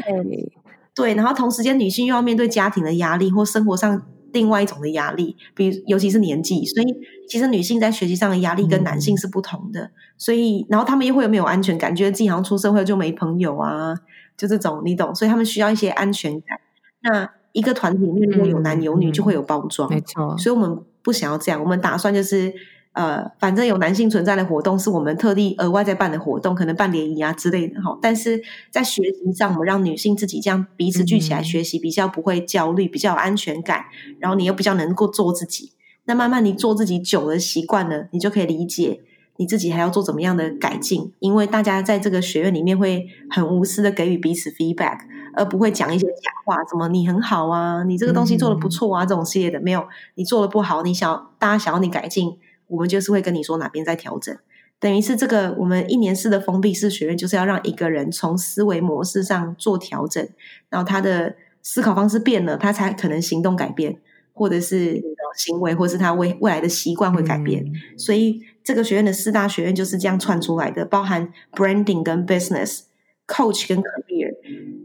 [0.95, 4.07] 对，然后同时间，女性又要面对家庭的压力或生活上。
[4.35, 6.87] 另外一种的压力，比如尤其是年纪，所以
[7.27, 9.81] 其实女性在学习上的压力跟男性是不同的。
[9.81, 13.95] 嗯、所以，然后他们又会有没有安全感，觉得自己好像出社会就没朋友啊，
[14.37, 15.15] 就这种你懂。
[15.15, 16.61] 所以他们需要一些安全感。
[17.01, 20.39] 那一个团体里面如果有男有女，就会有包装，没错、嗯。
[20.39, 22.53] 所以我们不想要这样，我们打算就是。
[22.95, 27.99] 呃，反正有男性存在的活动是我们特地额外在办的活动，可能办联谊啊之类的哈。
[28.01, 33.87] 但是在学习上，我们让女性自己这样彼此聚起来学习，比较不会焦虑，比较有安全感。
[34.21, 35.73] 然后你又比较能够做自己。
[36.05, 39.01] 那慢慢你做自己久了习惯了，你就可以理解
[39.39, 41.13] 你自己还要做怎么样的改进。
[41.19, 44.99] 因为大家在这个学院里面会很无私的给予彼此 feedback，
[45.35, 49.85] 而不会讲一些假话，什么你很好啊，你这个东西做的不错啊，这种系列的没有。
[50.15, 52.37] 你做的不好，你想大家想要你改进。
[52.67, 54.37] 我们就是会跟你说哪边在调整，
[54.81, 60.27] 等于是这个我们一年式的封闭式学院，就是要让一个人从思维模式上做调整，
[60.69, 63.99] 然后他的思考方式变了，他才可能行动改变，
[64.33, 65.03] 或者是
[65.37, 67.65] 行为，或是他未未来的习惯会改变。
[67.65, 72.83] 嗯、所以这个学院的四大学院就是这样串出来的，包含 branding 跟 business、
[73.27, 74.35] coach 跟 career。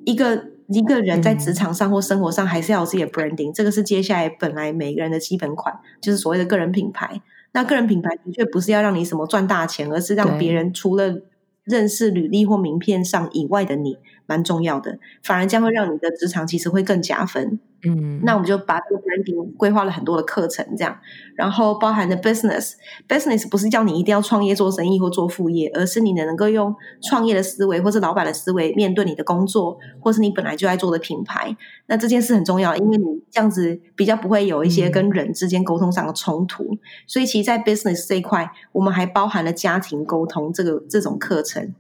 [0.06, 7.22] 一个一个人在职场上或生活上还是要有自己的 branding，这个是接下来本来每个人的基本款，就是所谓的个人品牌。
[7.52, 11.22] 那个人品牌的确不是要让你什么赚大钱，而是让别人除了
[11.64, 13.98] 认识履历或名片上以外的你，
[14.30, 14.98] 蛮重要的。
[15.22, 17.60] 反而将会让你的职场其实会更加分。
[17.82, 21.00] 嗯，那我们就把这个 branding 规划了很多的课程，这样，
[21.34, 31.56] 然后包含的 business，business 不是叫你一定要创业做生意或做副业，而是你能能够用创业的思维或是老板的思维面对你的工作，或是你本来就在做的品牌。
[31.86, 36.66] 那这件事很重要，因为你这样子比较不会有一些跟人之间沟通上的冲突。
[36.66, 41.74] 嗯、所以其实，在 business 这一块，我们还包含了家庭沟通这个这种课程。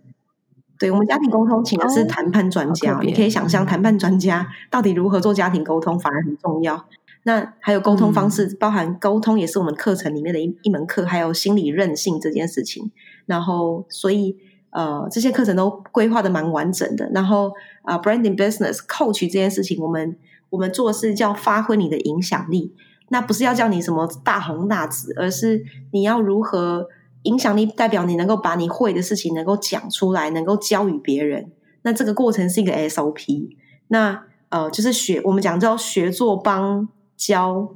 [0.79, 6.85] 对，我们家庭沟通请的是谈判专家，哦、你可以想象谈判专家到底如何做家庭沟通，反而很重要。
[7.23, 12.89] 那还有沟通方式，嗯、包含沟通也是我们课程里面的一一门课，还有心理韧性这件事情。
[13.25, 14.37] 然后，所以
[14.69, 17.11] 呃，这些课程都规划的蛮完整的。
[17.13, 20.15] 然后啊、呃，branding business coach 这件事情，我们
[20.49, 22.73] 我们做的是叫发挥你的影响力。
[23.09, 26.87] 那不是要叫你什么大红大紫，而是你要如何。
[27.23, 31.51] 影响力代表你能够把你会的事情能够讲出来，能够教予别人。
[31.81, 33.49] 那这个过程是一个 SOP。
[33.87, 37.75] 那呃，就是学我们讲叫学做帮教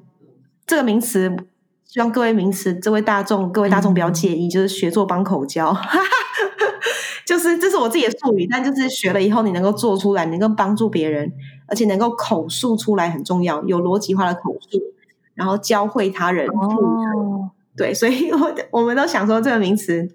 [0.66, 1.36] 这个名词，
[1.86, 5.76] 希望各位名词，这位大众，各位大众不要介意，嗯、就是学做帮口教。
[7.26, 11.32] 就是这是我自己的术语，但就是学了以后，你能够做出来，能够帮助别人，
[11.68, 14.82] 而且能够口述出来很重要，有逻辑化的口述，
[15.34, 16.48] 然后教会他人。
[16.50, 17.33] 哦，
[17.76, 20.08] 对，所以我我们都想说这个名词。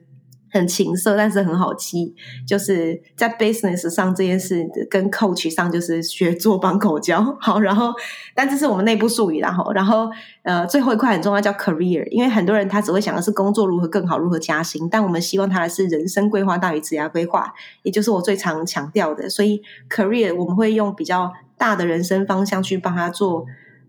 [0.51, 2.15] 很情色，但是很好记。
[2.47, 7.23] 就是在 business 上这件事，跟 coach 上就是学做帮口交。
[7.39, 7.93] 好，然后，
[8.35, 9.41] 但这是我们内部术语。
[9.41, 10.09] 然后，然后，
[10.45, 12.09] 呃，最后一块很重要，叫 career。
[12.09, 14.89] 因为很多人他只会想的是工作如何更好，如何加薪。
[14.89, 19.29] 但我们希望他的是人生规划大于职业规划，也就是我最常强调的。
[19.29, 23.45] 所以 career 我们会用比较大的人生方向去帮他做。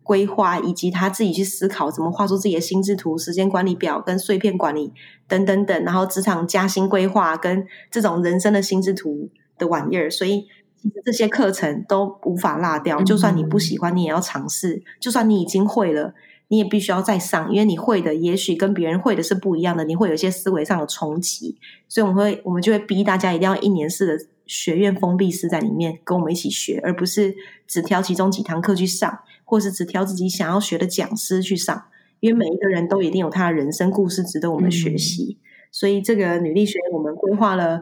[0.09, 4.91] 规划以及他自己去思考怎么画出自己的心智图、时间管理表跟碎片管理
[5.27, 10.47] 等等等，然后职场加薪规划跟这种人生的心智图的玩意儿，所以
[10.81, 13.03] 其实这些课程都无法落掉。
[13.03, 16.15] 就算你不喜欢，你也要尝试；就算你已经会了，
[16.47, 21.55] 你也必须要再上，因为你会的也许跟别人会的是不一样的，你会有一些思维上的冲击。
[21.87, 27.35] 所以我们会，我们就会逼大家一定要一年式的学院封闭式在里面跟我们一起学，而不是
[27.67, 29.19] 只挑其中几堂课去上。
[29.49, 31.85] 或是只挑自己想要学的讲师去上，
[32.19, 35.39] 因为每一个人都一定有他的人生故事值得我们学习。
[35.39, 37.81] 嗯、所以这个女力学院我们规划了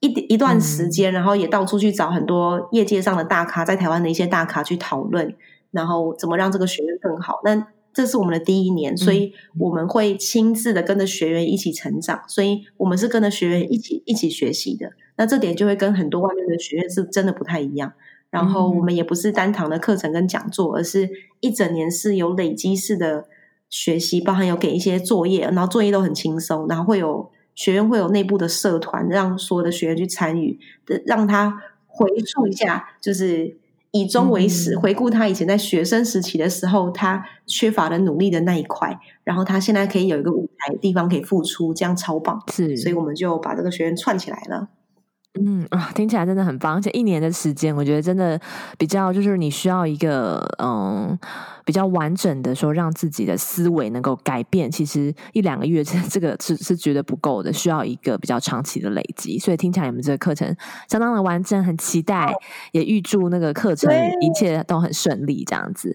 [0.00, 5.34] 一一段时间，嗯、然后也到处去找很多业界上的大咖，在台湾的一些大咖去讨论，
[5.70, 7.40] 然后怎么让这个学院更好。
[7.42, 14.92] 那这是我们的第一年，所以我们会亲自的跟着学员一起成长，所以我们是跟着学员一起一起学习的。
[15.16, 17.94] 那这点就会跟很多外面的学院是真的不太一样。
[18.30, 21.08] 然后我们也不是单堂的课程跟讲座，而是
[21.40, 23.26] 一整年是有累积式的
[23.70, 30.58] 学习，包含有给一些作业，然后作业都很轻松，然后会有学院会有内部的社团，让所有的学员去参与，
[31.06, 33.56] 让他回溯一下，就是
[33.90, 42.42] 以终为始，回顾他以前在学生时期的时候，他缺乏的努力的那一块，然后他现在可以有一个舞台地方可以付出，这样超棒。
[42.52, 44.68] 是，所以我们就把这个学院串起来了。
[45.44, 48.40] 嗯啊，听起来真的很棒，而且一年的时间，我觉得真的
[48.76, 51.18] 比较就是你需要一个嗯。
[51.68, 59.38] 比较完整的说，让自己的思维能够改变，其实一两个月 这这个是是觉得不够的，需要一个比较长期的累积。
[59.38, 60.48] 所以听起来你们这个课程
[60.88, 62.32] 相当的完整，很期待，
[62.72, 65.94] 也预祝那个课程一切都很顺利这样子。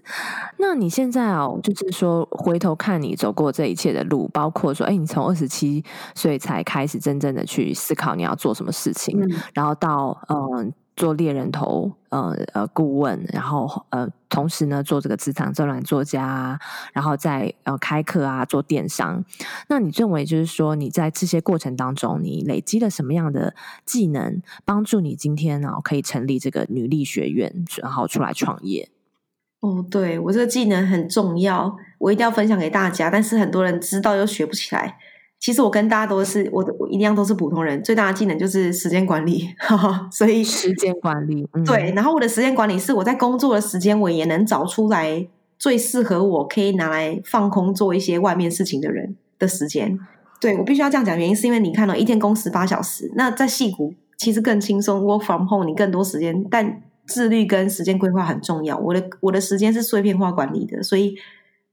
[0.58, 5.82] 那你现在哦，就是说回头看你走过这一切的路，包括说，哎，你从二十七
[6.14, 10.72] 岁才开始真正的去思考你要做什么事情，嗯、然后到嗯。
[10.96, 16.56] 做猎人头，呃呃，顾问，然后呃，同时呢，做这个职场专栏作家，
[16.92, 19.24] 然后再呃开课啊，做电商。
[19.68, 28.88] 那你认为，就是说你在这些过程当中，你累积了什么样的技能，帮助你今天呢、哦、可以成立这个女力学院，然后出来创业？
[29.58, 34.98] 哦，对，我这个技能很重要，我一定要分享给大家，但是很多人知道又学不起来。
[35.44, 41.92] 其实我跟大家都是，我我一样都是普通人，最大的技能就是时间管理，哈哈，所以时间管理，嗯、对。
[41.94, 45.28] 然后我的时间管理是我在工作的时间，我也能找出来
[45.58, 49.98] 最适合我可以拿来放空做一些外面事情的人的时间。
[50.40, 58.78] 对，我必须要这样讲，原因是因为你看到、哦、一天工时八小时，那在戏谷其实更轻松，work from home，你更多时间，但自律跟时间规划很重要。
[58.78, 61.16] 我的我的时间是碎片化管理的，所以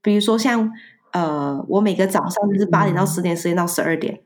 [0.02, 0.70] 比如说像。
[1.12, 4.20] 呃，我每个早上就是八点到十点，十点到十二点。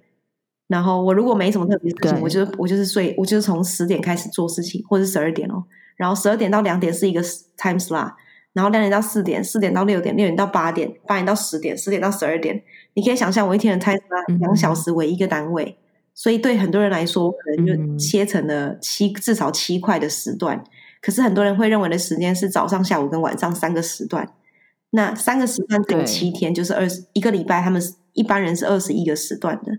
[0.69, 5.63] 然后我如果没什么特别事情，我就我就是睡，我就是从十点开始做事情，或者是十二点哦。
[5.97, 7.21] 然后十二点到两点是一个
[7.57, 8.13] time slot，
[8.53, 12.63] 然后两点到四点，四点到六点，六点到八点，八点到十点，十点到十二点。
[12.95, 15.79] 你可以想象我一天的 time slot 两小时为一个单位，
[16.15, 20.65] 所以对很多人来说，可能就切成了七至少七块的时段。
[21.01, 24.29] 可是很多人会认为的时间是早上、下午跟晚上三个时段。
[24.97, 27.61] 那三个时段等于七天，就是二十一个礼拜。
[27.61, 27.81] 他们
[28.15, 29.71] 一般人是二十一个时段的，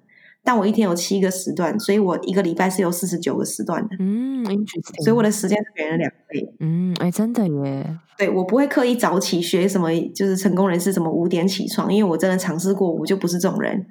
[0.44, 3.96] 但我一天有七个时段，所以我一个礼拜是有四十九个时段的。
[3.98, 5.04] 嗯，interesting。
[5.04, 6.54] 所以我的时间是别人两倍。
[6.60, 7.98] 嗯，哎，真的耶。
[8.16, 13.88] 对，我不会刻意早起学什么，就是成功人士什么五点起床，因为我真的尝试过，我就不是这种人。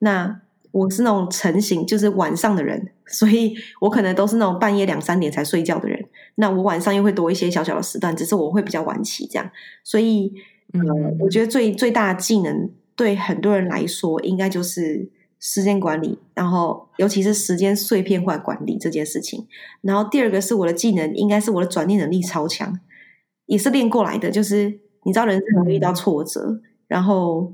[0.00, 0.40] 那
[0.72, 6.04] 我是那种成型，就是晚上的人，所以我可能都是那种半夜两三点才睡觉的人。
[6.38, 9.50] 那我晚上又会多一些小小的时段，只是我会比较晚起这样。
[9.84, 10.32] 所以，
[10.72, 10.80] 呃，
[11.20, 19.46] 我觉得最最大的技能对很多人来说，应该就是时间管理，然后尤其是时间碎片化管理这件事情。
[19.82, 22.78] 然后第二个是我的技能，应该是我的转念能力超强，
[23.46, 24.30] 也是练过来的。
[24.30, 27.52] 就是你知道，人很容易遇到挫折，然后。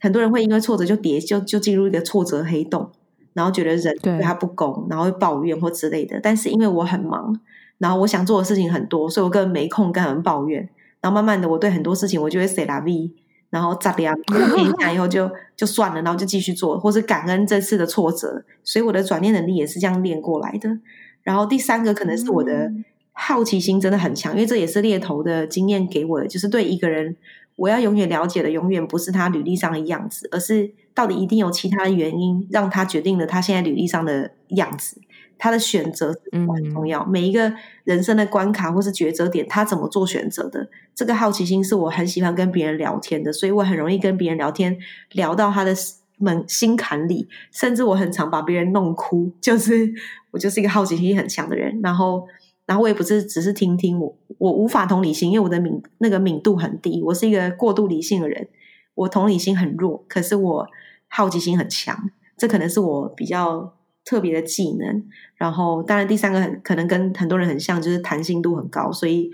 [0.00, 2.90] 很多人会因为挫折就跌，就就进入一个挫折黑洞，
[3.32, 6.20] 然后觉得人对他不公，然后会抱怨或之类的。
[6.22, 7.40] 但是因为我很忙，
[7.78, 10.68] 然后我想做的事情很多，所以我根本没空跟人抱怨。
[11.00, 13.10] 然后慢慢的，我对很多事情我就会 say la vie，
[13.50, 14.16] 然后咋样
[14.56, 18.42] 念一下以后就就算了，然后就继续做，或是感恩这次的挫折。
[18.62, 20.78] 所以我的转念能力也是这样练过来的。
[21.22, 22.72] 然后第三个可能是我的
[23.12, 27.14] 好奇心真的很强，因为这也是猎头的经验给我的，就是对一个人，
[27.56, 35.00] 我要永远了解的永远不是他履历上的样子，而是到底一定有其他的原因让他决定了他现在履历上的样子。
[35.38, 37.52] 他的选择很重要，嗯、每一个
[37.84, 40.68] 人生的关卡或是抉择点，他怎么做选择的？
[40.94, 44.78] 这个好奇心是我很喜欢跟别人聊天的，所以我很容易跟别人聊天，
[45.12, 45.74] 聊到他的
[46.18, 49.92] 门心坎里，甚至我很常把别人弄哭，就是
[50.30, 51.80] 我就是一个好奇心很强的人。
[51.82, 52.26] 然后，
[52.64, 58.48] 然后我也不是只是听听我，我无法同理心，因为我的敏那个敏度很低，我是一个过度理性的人，
[58.94, 60.66] 我同理心很弱，可是我
[61.08, 63.73] 好奇心很强，这可能是我比较。
[64.04, 65.02] 特别的技能，
[65.36, 69.30] 然后当然第三个很可能跟很多人很像，就是弹性度很高，所以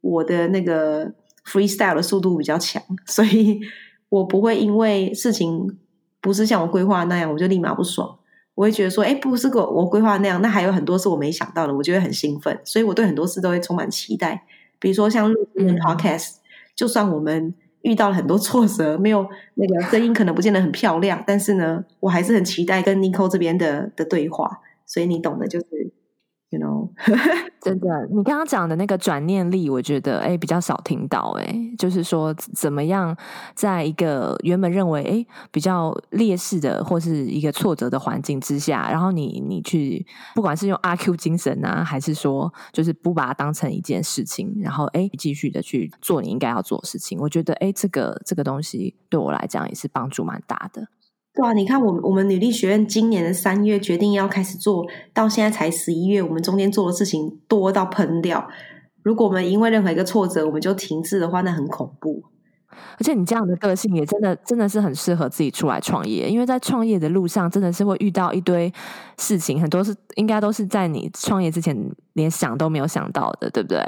[0.00, 1.12] 我的那个
[1.44, 3.60] freestyle 的速度比较强，所以
[4.08, 5.78] 我不会因为事情
[6.20, 8.18] 不是像我规划那样，我就立马不爽。
[8.54, 14.44] 我会觉得说，哎，不是个我规划那样，那还有很多是我没想到的，我就会很兴奋，所以我对很多事都会充满期待。
[14.78, 16.36] 比如说像录 podcast，
[16.76, 17.54] 就算我们。
[17.82, 25.66] 遇到了很多挫折，没有那个声音可能不见得很漂亮，但是呢，我还是很期待跟 Nico 这边的的对话，所以你懂的，就是
[26.52, 26.88] you know，
[27.60, 33.16] 真的，你刚刚讲的那个转念力，我觉得哎比较少听到，哎，就是说怎么样
[33.54, 50.86] 在一个原本认为哎比较劣势的或是一个挫折的环境之下，然后你你去不管是用阿 Q 精神啊，还是说就是不把它当成一件事情，然后哎继续的去做你应该要做的事情，我觉得哎这个这个东西对我来讲也是帮助蛮大的。
[51.34, 58.46] 对啊，你看，我们我们女力学院今年的三月决定要开始做，到现在才十一月，我们中间做的事情多到喷掉。
[59.02, 62.22] 如果我们因为任何一个挫折，我们就停滞的话，那很恐怖。
[62.98, 68.72] 而且你这样的个性也真的真的是很适合自己出来创业，因为在创业的路上真的是会遇到一堆
[69.18, 71.76] 事情，很多是应该都是在你创业之前
[72.12, 73.82] 连想都没有想到的，对不对？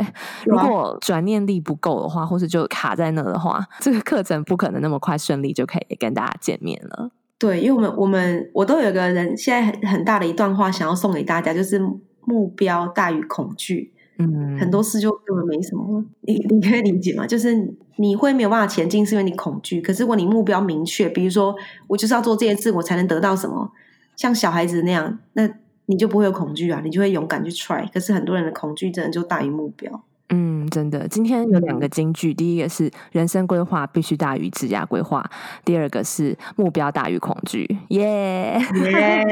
[0.47, 7.11] 如果转念力不够的话，或是就卡在那的话，这个课程不可能那么快顺利就可以跟大家见面了。
[7.39, 11.79] 对，因为我们我们我都有个人现在很很大的一段话想要送给大家，就是
[12.23, 13.93] 目标大于恐惧。
[14.17, 17.27] 嗯，很多事就根本没什么，你你可以理解吗？
[17.27, 19.81] 就是你会没有办法前进，是因为你恐惧。
[19.81, 21.55] 可是如果你目标明确，比如说
[21.89, 23.73] 我就是要做这件事，我才能得到什么，
[24.15, 25.51] 像小孩子那样，那
[25.87, 27.91] 你就不会有恐惧啊，你就会勇敢去 try。
[27.93, 30.05] 可是很多人的恐惧真的就大于目标。
[30.31, 35.23] 嗯，真的，今天有两个金句，嗯、第一个是人生规划必须大于职业规划，
[35.67, 37.65] 第二个是目标大于恐惧。
[37.91, 39.25] 耶耶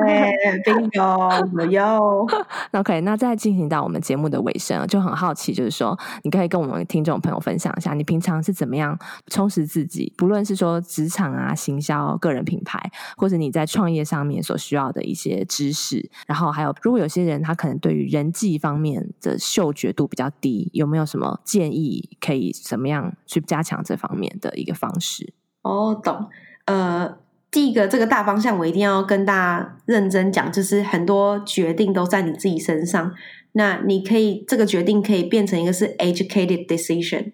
[0.64, 2.26] ，bingo，有。
[2.72, 8.96] 那 OK，那再进行到我们节目的尾声，就很好奇，就是说，你可以跟我们听众朋友分享一下，你平常是怎么样
[9.28, 10.12] 充实自己？
[10.18, 12.78] 不论是说职场啊、行销、个人品牌，
[13.16, 22.16] 或者你在创业上面所需要的一些知识，然后还有，如果有些人他可能对于人际方面的嗅觉度比较低，有没有什么建议？
[22.20, 25.32] 可以怎么样去加强这方面的一个方式？
[25.62, 26.28] 哦，懂。
[26.64, 27.18] 呃，
[27.52, 33.14] 第一个这个大方向，我一定要跟大家认真讲，就是很多决定都在你自己身上。
[33.52, 37.32] 那你可以这个决定可以变成一个是 educated decision。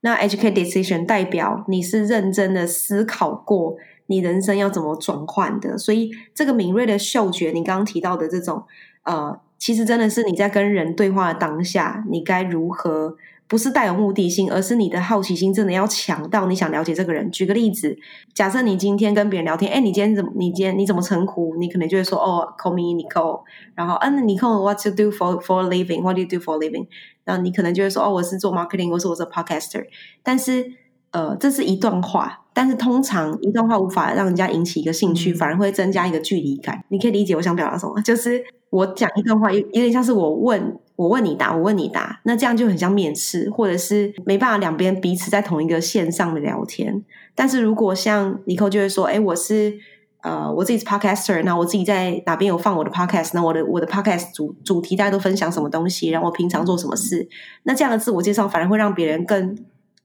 [0.00, 5.78] 那 educated decision 代表你是认真的思考过你人生要怎么转换的。
[5.78, 8.64] 所以这个敏锐的嗅觉，你刚刚提到的这种
[9.04, 9.40] 呃。
[9.58, 13.16] 其实真的是你在跟人对话的当下，你该如何？
[13.50, 17.30] 不是带有目的性，而是你的好奇心真的要强到你想了解这个人。
[17.30, 17.96] 举个例子，
[18.34, 20.30] 假设你今天跟别人聊天，哎，你今天怎么？
[20.36, 21.56] 你今天你怎么称呼？
[21.56, 23.40] 你可能就会说，哦，call me Nicole。
[23.74, 26.88] 然后，嗯，Nicole，what you do for for a living？What do you do for a living？
[27.24, 29.86] 然后你可能就会说，哦，我是做 marketing，或是我是 podcaster。
[30.22, 30.70] 但是，
[31.12, 36.84] 呃，这是一段话，但是通常一段话无法让人家引起一个兴趣，反而会增加一个距离感。
[36.88, 37.98] 你可以理解我想表达什么？
[38.02, 38.44] 就是。
[38.70, 47.04] 我讲一段话，有有点像是我问我问你答，我问你答，那这样就很像面试，或者是没办法两边彼此在同一个线上的聊天。
[47.34, 49.78] 但是如果像尼克就会说，哎，我是
[50.22, 57.28] 呃我自己是 podcaster，那我自己在哪边有放我的 podcast，那我的我的 podcast 主主题大家都分享什么东西，然后我平常做什么事，
[57.62, 59.56] 那这样的自我介绍反而会让别人更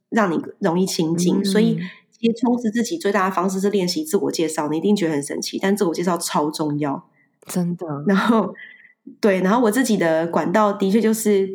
[0.10, 1.42] 让你容易亲近。
[1.42, 1.80] 嗯、所以，
[2.12, 4.70] 其实充实自己最大的方式是练习自我介绍。
[4.70, 7.04] 你一定觉得很神奇，但自我介绍超重要。
[7.48, 8.54] 真的，然后
[9.20, 11.50] 对，然后我自己的管道的确就是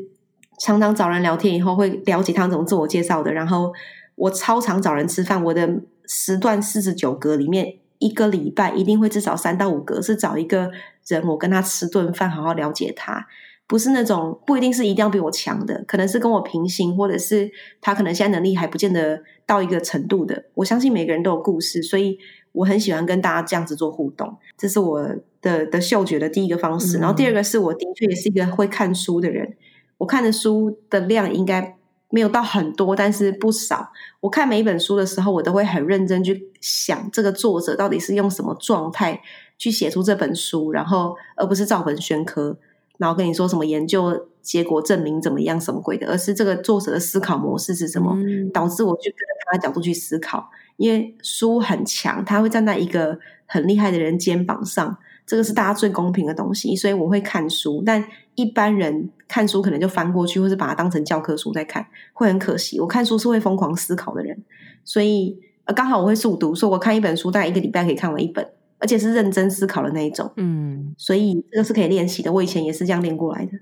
[0.60, 3.32] 常常找人聊天，以后会了解他们怎么自我介绍的。
[3.32, 3.72] 然后
[4.16, 10.70] 我超常找人吃饭，我的时段四十九格里面，一个礼拜一定会至少三到五格是找一个
[11.06, 13.26] 人，我跟他吃顿饭，好好了解他。
[13.66, 17.50] 不是那种不一定是一定要比我强的，可能是跟我平行，或者是
[17.82, 20.44] 他可能现在能力还不见得到一个程度的。
[20.54, 22.18] 我相信每个人都有故事，所以
[22.52, 25.08] 我很喜欢跟大家这样子做互动，这是我
[25.40, 26.98] 的的嗅觉的第一个方式。
[26.98, 29.56] 然后第二个是我的确也是一个会看书的人，
[29.98, 31.76] 我看的书的量应该
[32.10, 33.92] 没有到很多，但是不少。
[34.20, 39.20] 我看每一本书的时候，我都会很认真去想这个作者到底是用什么状态
[39.58, 42.58] 去写出这本书，然后而不是照本宣科，
[42.96, 50.50] 然后跟你说什么研究结果证明怎么样什么鬼的，而是这个作者的思考模式是什么，嗯、导致我去跟着他的角度去思考。
[50.78, 54.96] 因为书很强，他会站在一个很厉害的人肩膀上。
[55.26, 57.82] 这个是大家最公平的东西，所以我会看书。
[57.84, 58.02] 但
[58.34, 62.80] 一般人看书可能就翻过去，或是把它当成教科书在看，会很可惜。
[62.80, 64.42] 我看书是会疯狂思考的人，
[64.84, 68.42] 所以呃，刚好我会速读，所以我看一本书大概一个礼拜可以看完一本，
[68.78, 70.32] 而且是认真思考的那一种。
[70.36, 72.32] 嗯，所以这个是可以练习的。
[72.32, 73.52] 我以前也是这样练过来的，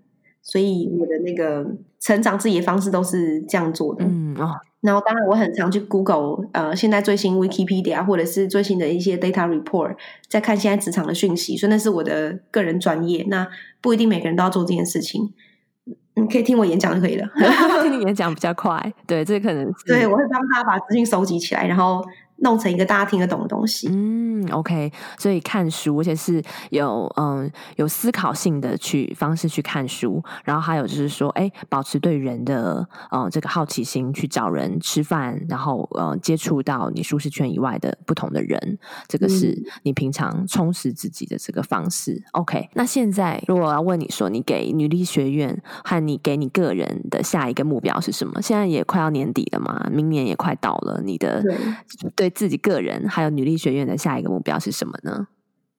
[0.42, 1.66] 所以我的那个
[1.98, 4.04] 成长自己的方式都是这样做的。
[4.04, 4.52] 嗯哦。
[4.86, 9.96] 然后，当然，我很常去 Google，呃，现在最新 Wikipedia 或者是最新的一些 data report，
[10.28, 13.26] 在看现在职场的讯息，所以那是我的个人专业。
[13.28, 13.46] 那
[13.80, 15.34] 不一定每个人都要做这件事情，
[16.14, 17.28] 你可以听我演讲就可以了。
[17.82, 22.02] 听你演讲比较快，对，这可能是 对，我会帮大家把资讯收集起来，然后。
[22.38, 23.88] 弄成一个大家听得懂的东西。
[23.90, 38.78] 嗯，OK，所以看书，而且是有嗯有思考性的去方式去看书，然后还有就是说，哎，保持对人的嗯这个好奇心，去找人吃饭，然后嗯接触到你舒适圈以外的不同的人，
[39.08, 42.12] 这个是你平常充实自己的这个方式。
[42.12, 48.42] 嗯、OK，那现在如果我要问你说，你给女力学院和你给你个人的下一个目标是什么？
[48.42, 51.42] 现在也快要年底了嘛，明年也快到了，你的
[52.14, 52.25] 对。
[52.25, 55.28] 对对自己个人还有女力学院的下一个目标是什么呢？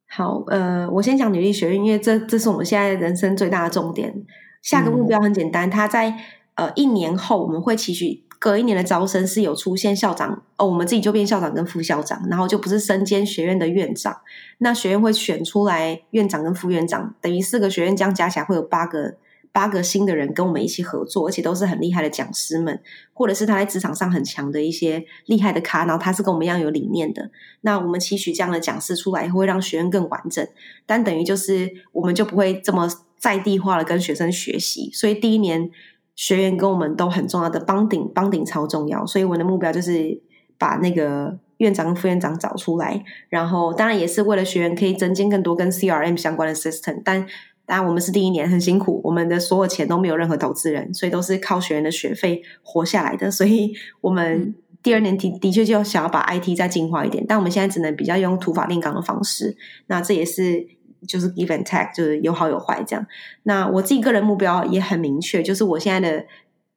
[0.09, 4.25] 好，呃，我先讲女力学院，因为这这是我们现在人生最大的重点。
[4.61, 6.17] 下个目标很简单，他、嗯、在
[6.55, 14.17] 呃一年后，我们会期许隔一年的招生是有出现校长哦，我们自己就变校长跟副校长，然后就不是身兼学院的院长。
[14.59, 19.17] 那学院会选出来院长跟副院长，等于四个学院这样加起来会有八个。
[19.57, 22.79] 八个新的人跟我们一起合作，而且都是很厉害的讲师们，
[23.11, 27.31] 或者是他在职场上很强的一些厉害的咖，然后他是跟我们一样有理念的。
[27.61, 30.47] 那我们期许这样的讲师出来，会让学院更完整，
[30.85, 32.87] 但等于就是我们就不会这么
[33.17, 34.91] 在地化的跟学生学习。
[34.93, 35.71] 所以第一年
[36.15, 39.03] 学员跟我们都很重要的帮顶帮顶超重要。
[39.07, 40.21] 所以我的目标就是
[40.59, 47.25] 把那个院长跟副院长找出来，然后当然也是为了学员可以增进更多跟 CRM 相关的 system，但。
[47.67, 53.29] 当然，我们是第一年很辛苦，我们的所有钱都没有任何投资人，所以都是靠学员的学费活下来的。
[53.29, 59.57] 所以，我们第二年的的确就想要把 IT 再进化一点，但我们现在只能比较用土法炼钢的方式。
[59.87, 60.65] 那这也是
[61.05, 63.05] 就是 give and take，就是有好有坏这样。
[63.43, 66.25] 那我自己个人目标也很明确，就是我现在的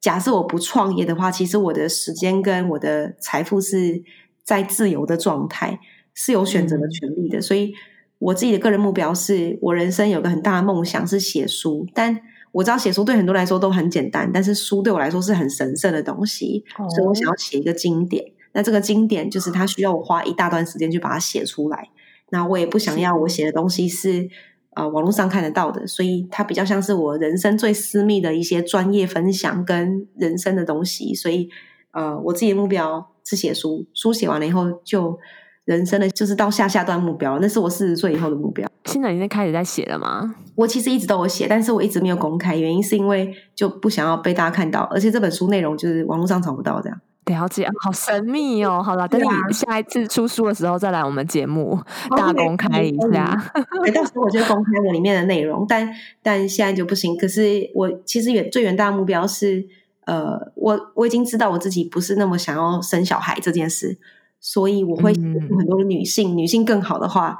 [0.01, 4.03] 假设我不创业的话，其实我的时间跟我的财富是
[4.43, 5.79] 在自由的状态，
[6.13, 7.73] 是有选择的权利的，嗯、所以。
[8.21, 18.23] 我自己的个人目标是我人生有个很大的梦想是写书，但我知道写书对很多人来说都很简单，但是书对我来说是很神圣的东西，哦、所以我想要写一个经典。
[18.53, 21.89] 那这个经典就是它需要我花一大段时间去把它写出来。
[22.29, 24.29] 那我也不想要我写的东西是
[24.75, 31.15] 呃网络上看得到的，所以它比较像是我人生最私密的一些专业分享跟人生的东西。
[31.15, 31.49] 所以
[31.91, 35.17] 呃，我自己的目标是写书，书写完了以后就。
[35.65, 38.67] 人生的就是到下下段目标，那是我四十岁以后的目标。
[38.85, 40.35] 现在已经开始在写了吗？
[40.55, 46.99] 我其实一直都有写，但是我一直没有公开，原因是因为就不想要被大家看到，而且这本书内容就是网络上找不到这样。
[47.25, 48.81] 了解，好神秘哦。
[48.83, 51.79] 好了，等你下一次出书的时候再来我们节目
[52.17, 53.51] 大公开一下。
[53.93, 55.87] 到时候我就公开我里面的内容，但
[56.23, 57.15] 但现在就不行。
[57.15, 59.63] 可是我其实远最远大的目标是，
[60.05, 63.99] 呃，我我已经知道我自己不是那么想要生小孩这件事。
[64.41, 67.37] 所以我会很多的女性，嗯、女性更好的话，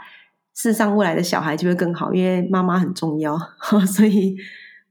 [0.56, 3.36] 世上未来的小孩就会更好，因为妈妈很重要。
[3.88, 4.38] 所以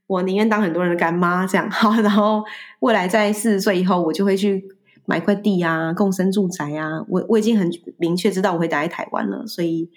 [0.09, 1.71] 我宁愿当很多人的干妈这样。
[1.71, 2.45] 好， 然后
[2.81, 4.65] 未来在四十岁以后，我就会去
[5.07, 7.01] 买块地啊，共生住宅啊。
[7.09, 9.89] 我我已经很明确知道我会待在台湾了，所以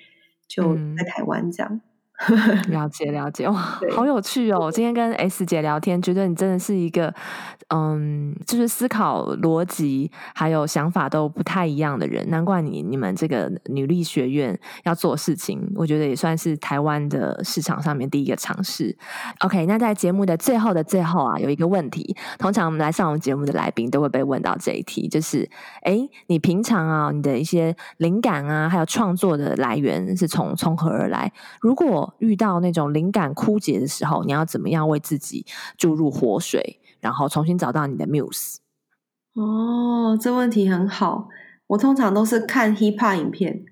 [0.48, 1.74] 就在台湾这样。
[1.74, 1.82] 嗯
[2.70, 4.72] 了解了解哇，好有趣哦！
[4.72, 7.14] 今天跟 S 姐聊天，觉得你真的是一个，
[7.70, 12.28] 嗯，就是思考逻辑还有想法都不太一样的人。
[12.30, 18.98] 难怪你你们这个女力学院要做事情，我觉得也算是台湾的市场上面第一个尝试。
[19.42, 25.48] OK，那在节目的最后的最后啊，有一个问题，通常我们来上我们节目的来宾都会被问到这一题，就是，
[25.84, 31.32] 哎，你平常啊，你的一些灵感啊，还有创作的来源是从从何而来？
[31.62, 35.46] 如果果遇到那种灵感枯竭的时候，你要怎么样为自己
[35.78, 38.58] 注入活水，然后重新找到你的 muse？
[39.36, 41.28] 哦，这问题很好。
[41.68, 43.64] 我通常都是看 hip hop 影片，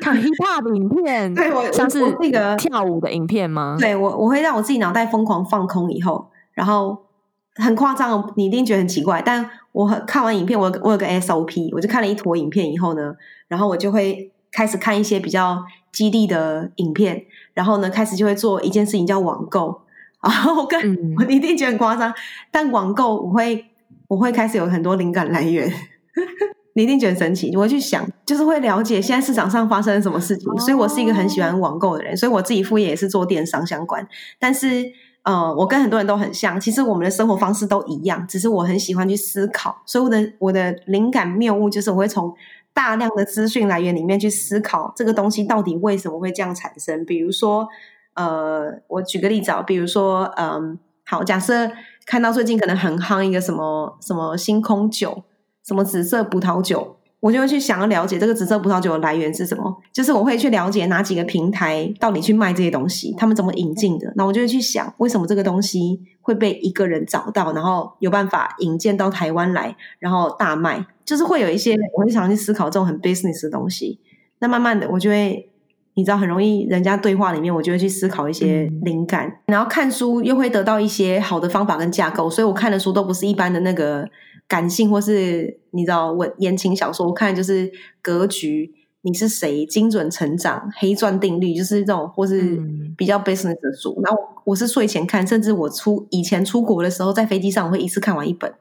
[0.00, 3.76] 看 hip hop 影片，对我像是那个跳舞的影片吗？
[3.78, 7.06] 对我，我会让我自己脑袋疯狂放空以后，然后
[7.54, 9.22] 很夸张，你一定觉得很奇怪。
[9.22, 13.14] 但我看完影片，我有我有个 SOP，我就看了一坨影片以后呢，
[13.46, 17.24] 然后我就会开始看一些比较激励的影片，
[17.54, 19.82] 然后呢，开始就会做一件事情叫网购。
[20.22, 22.12] 然后我跟、嗯、 我一定觉得很夸张，
[22.50, 23.64] 但网购我会
[24.08, 25.72] 我会开始有很多灵感来源。
[26.74, 30.56] 你一定觉得神奇，我会去想，就是会了解现在市场上发生了什么事情。
[30.58, 34.06] 所以我是一个很喜欢网购的人，所以我自己副业也是做电商相关。
[34.38, 34.84] 但是，
[35.24, 39.82] 呃，我跟很多人都很像，其实我们的生活方式都一样，只是我很喜欢去思考。
[39.86, 42.32] 所以我的我的灵感谬误就是我会从
[42.78, 47.04] 大量的资讯来源里面去思考这个东西到底为什么会这样产生。
[47.04, 47.66] 比如说，
[48.14, 51.72] 呃，我举个例子啊，比如说，嗯、好，假设
[52.06, 55.24] 看到最近可能很夯一个什么什么星空酒。
[55.64, 59.76] 什么紫色葡萄酒，我就会去想要了解这个紫色葡萄酒的来源是什么。
[59.92, 64.12] 就是我会去了解哪几个平台到底去卖这些东西，他们怎么引进的。
[64.14, 70.86] 那我就会去想，为什么这个东西会被一个人找到，然后有办法引荐到台湾来，然后大卖。
[71.04, 73.98] 就是会有一些，我会常去思考这种很 business 的东西。
[74.38, 75.50] 那慢慢的，我就会，
[75.94, 79.40] 你知道，很容易人家对话里面，我就会去思考一些灵感。
[79.46, 84.08] 然后看书又会得到一些好的方法跟架构，所以我看的书都不是一般的那个。
[84.48, 87.70] 感性或是你知道，我言情小说，我看就是
[88.00, 88.72] 格局，
[89.02, 92.58] 你是谁，精准成长，黑钻定律，就是这种或是
[92.96, 94.00] 比较 business 的书。
[94.02, 98.52] 然后我是睡前看，甚至我出以前出国的时候，在飞机上我会一次看完一本，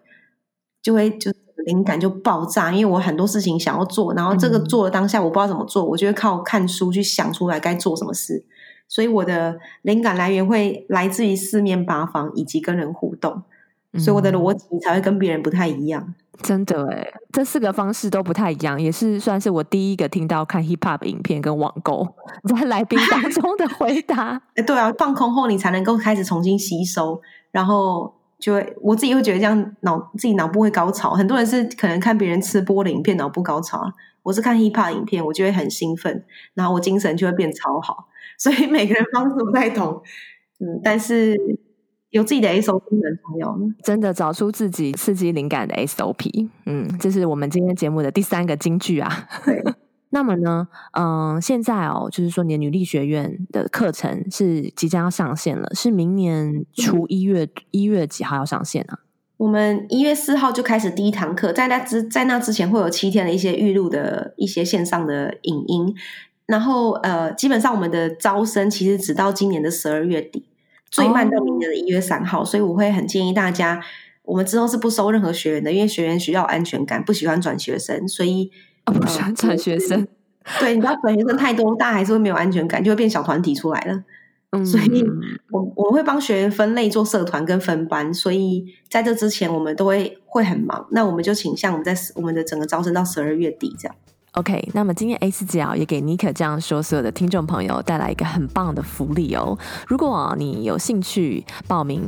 [0.84, 1.32] 就会就
[1.66, 8.46] 灵感就爆炸，因为我很多事情想要做，然后这个做的当下我不知道怎么做，我就会靠看书去想出来该做什么事。
[8.90, 13.44] 所以我的灵感来源会来自于四面八方，以及跟人互动。
[13.94, 22.06] 所以我的逻辑才会跟别人不太一样，嗯、真的诶，这四个方式都不太一样，也是算是我第一个听到看 hip hop 影片跟网购
[22.44, 24.42] 在来宾当 中的回答。
[24.56, 27.20] 哎，对啊，放空后你才能够开始重新吸收，
[27.52, 31.14] 然后就会我自己会觉得这样脑自己脑部会高潮。
[31.14, 33.82] 很多人是可能看别人吃播的影片脑部高潮，
[34.22, 36.24] 我是看 hip hop 影片，我就会很兴奋，
[36.54, 38.10] 然后我精神就会变超好。
[38.38, 40.04] 所以每个人方式不太同，
[40.60, 41.58] 嗯，但是。
[42.12, 46.50] 有自己的 SOP 很重要，真的找出自己刺激灵感的 SOP。
[46.66, 49.28] 嗯，这是我们今天节目的第三个金句啊。
[49.46, 49.62] 对
[50.10, 59.00] 那么呢，嗯、呃，现在哦，就是说你的女力学院的课程是即将要上线了，是明年初一月一月几号要上线啊？
[59.36, 65.94] 我们一月四号就开始第一堂课，在那之在那之前会有七天的一些预录的一些线上的影音，
[66.46, 70.46] 然后呃，基本上我们的招生其实只到今年的十二月底。
[70.90, 72.48] 最慢到明年的一月三号，oh.
[72.48, 73.82] 所以我会很建议大家，
[74.24, 78.52] 我们之后是不收任何学员的，因为学员需要安全感，不喜欢转学生，所以、
[78.86, 80.08] oh, 不喜欢转学生。
[80.60, 84.04] 对，你知道转学生太多，大家还是会没有安全感，就会变小团体出来了。
[84.52, 85.04] 嗯，所以
[85.52, 90.88] 我我们会帮学员分类做社团跟分班，所以在这之前我们都会会很忙。
[90.92, 93.96] 那我们就倾向我们在我们的整个招生到十二月底这样。
[94.38, 99.58] OK，那么今天 A 四姐也给尼可这样说，所有的听众朋友带来一个很棒的福利哦。
[99.88, 102.04] 如果你有兴趣报名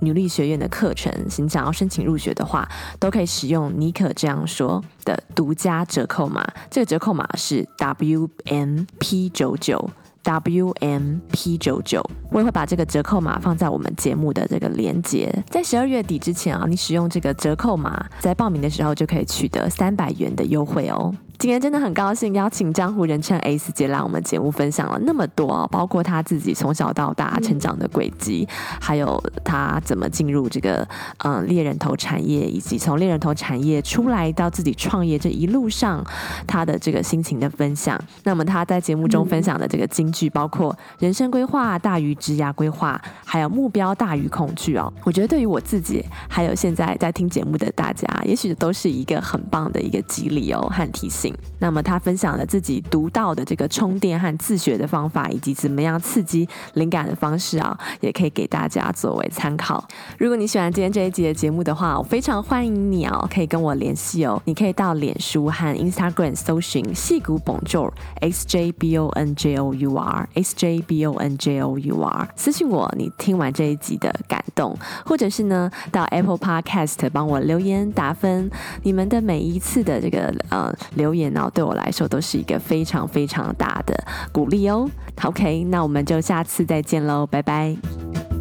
[0.00, 2.66] 女力学院的课程，想要申请入学的话，
[2.98, 6.42] 都可以使用尼可这样说的独家折扣码。
[6.70, 9.90] 这个折扣码是 WMP 九九。
[10.24, 15.30] WMP 九九，我也会把这个折扣码放在我们节目的这个连接。
[15.50, 21.14] 在十二月底之前啊，你使用这个折扣码，在报名的时候就可以取得三百元的优惠哦。
[21.44, 28.48] 今天真的很高兴邀请江湖人称 A 四姐来我们节目分享了那么多，包括她自己从小到大成长的轨迹，
[28.80, 30.88] 还有她怎么进入这个
[31.18, 36.02] 嗯猎人头产业，以及从猎人头产业出来到自己创业这一路上
[36.46, 38.02] 她的这个心情的分享。
[38.22, 44.90] 那么她在节目中分享的这个金句，包括人生规划大于职涯规划，还有目标大于恐惧哦。
[45.04, 51.33] 我觉得对于我自己，还有现在在听节目的大家，也许都是一个很棒的一个激励哦和提醒。
[51.58, 59.86] 那么他分享了自己独到的这个充电和自学的方法，以及怎么样刺激灵感的方式啊，也可以给大家作为参考。
[60.18, 64.40] 如果你喜欢今天这一集的节目的话，我非常欢迎你哦，可以跟我联系哦。
[64.44, 71.06] 你可以到脸书和 Instagram 搜寻矽谷 Bonjour X J B O N J O U R X J B
[71.06, 78.50] O N J O U R 私信我你听完这一集的感动，或者是呢到 Apple Podcast 帮我留言打分。
[78.82, 81.13] 你们的每一次的这个呃留
[81.50, 83.94] 对我来说都是一个非常非常大的
[84.32, 84.88] 鼓励哦。
[85.22, 88.33] OK，那我们就下次再见喽，拜拜。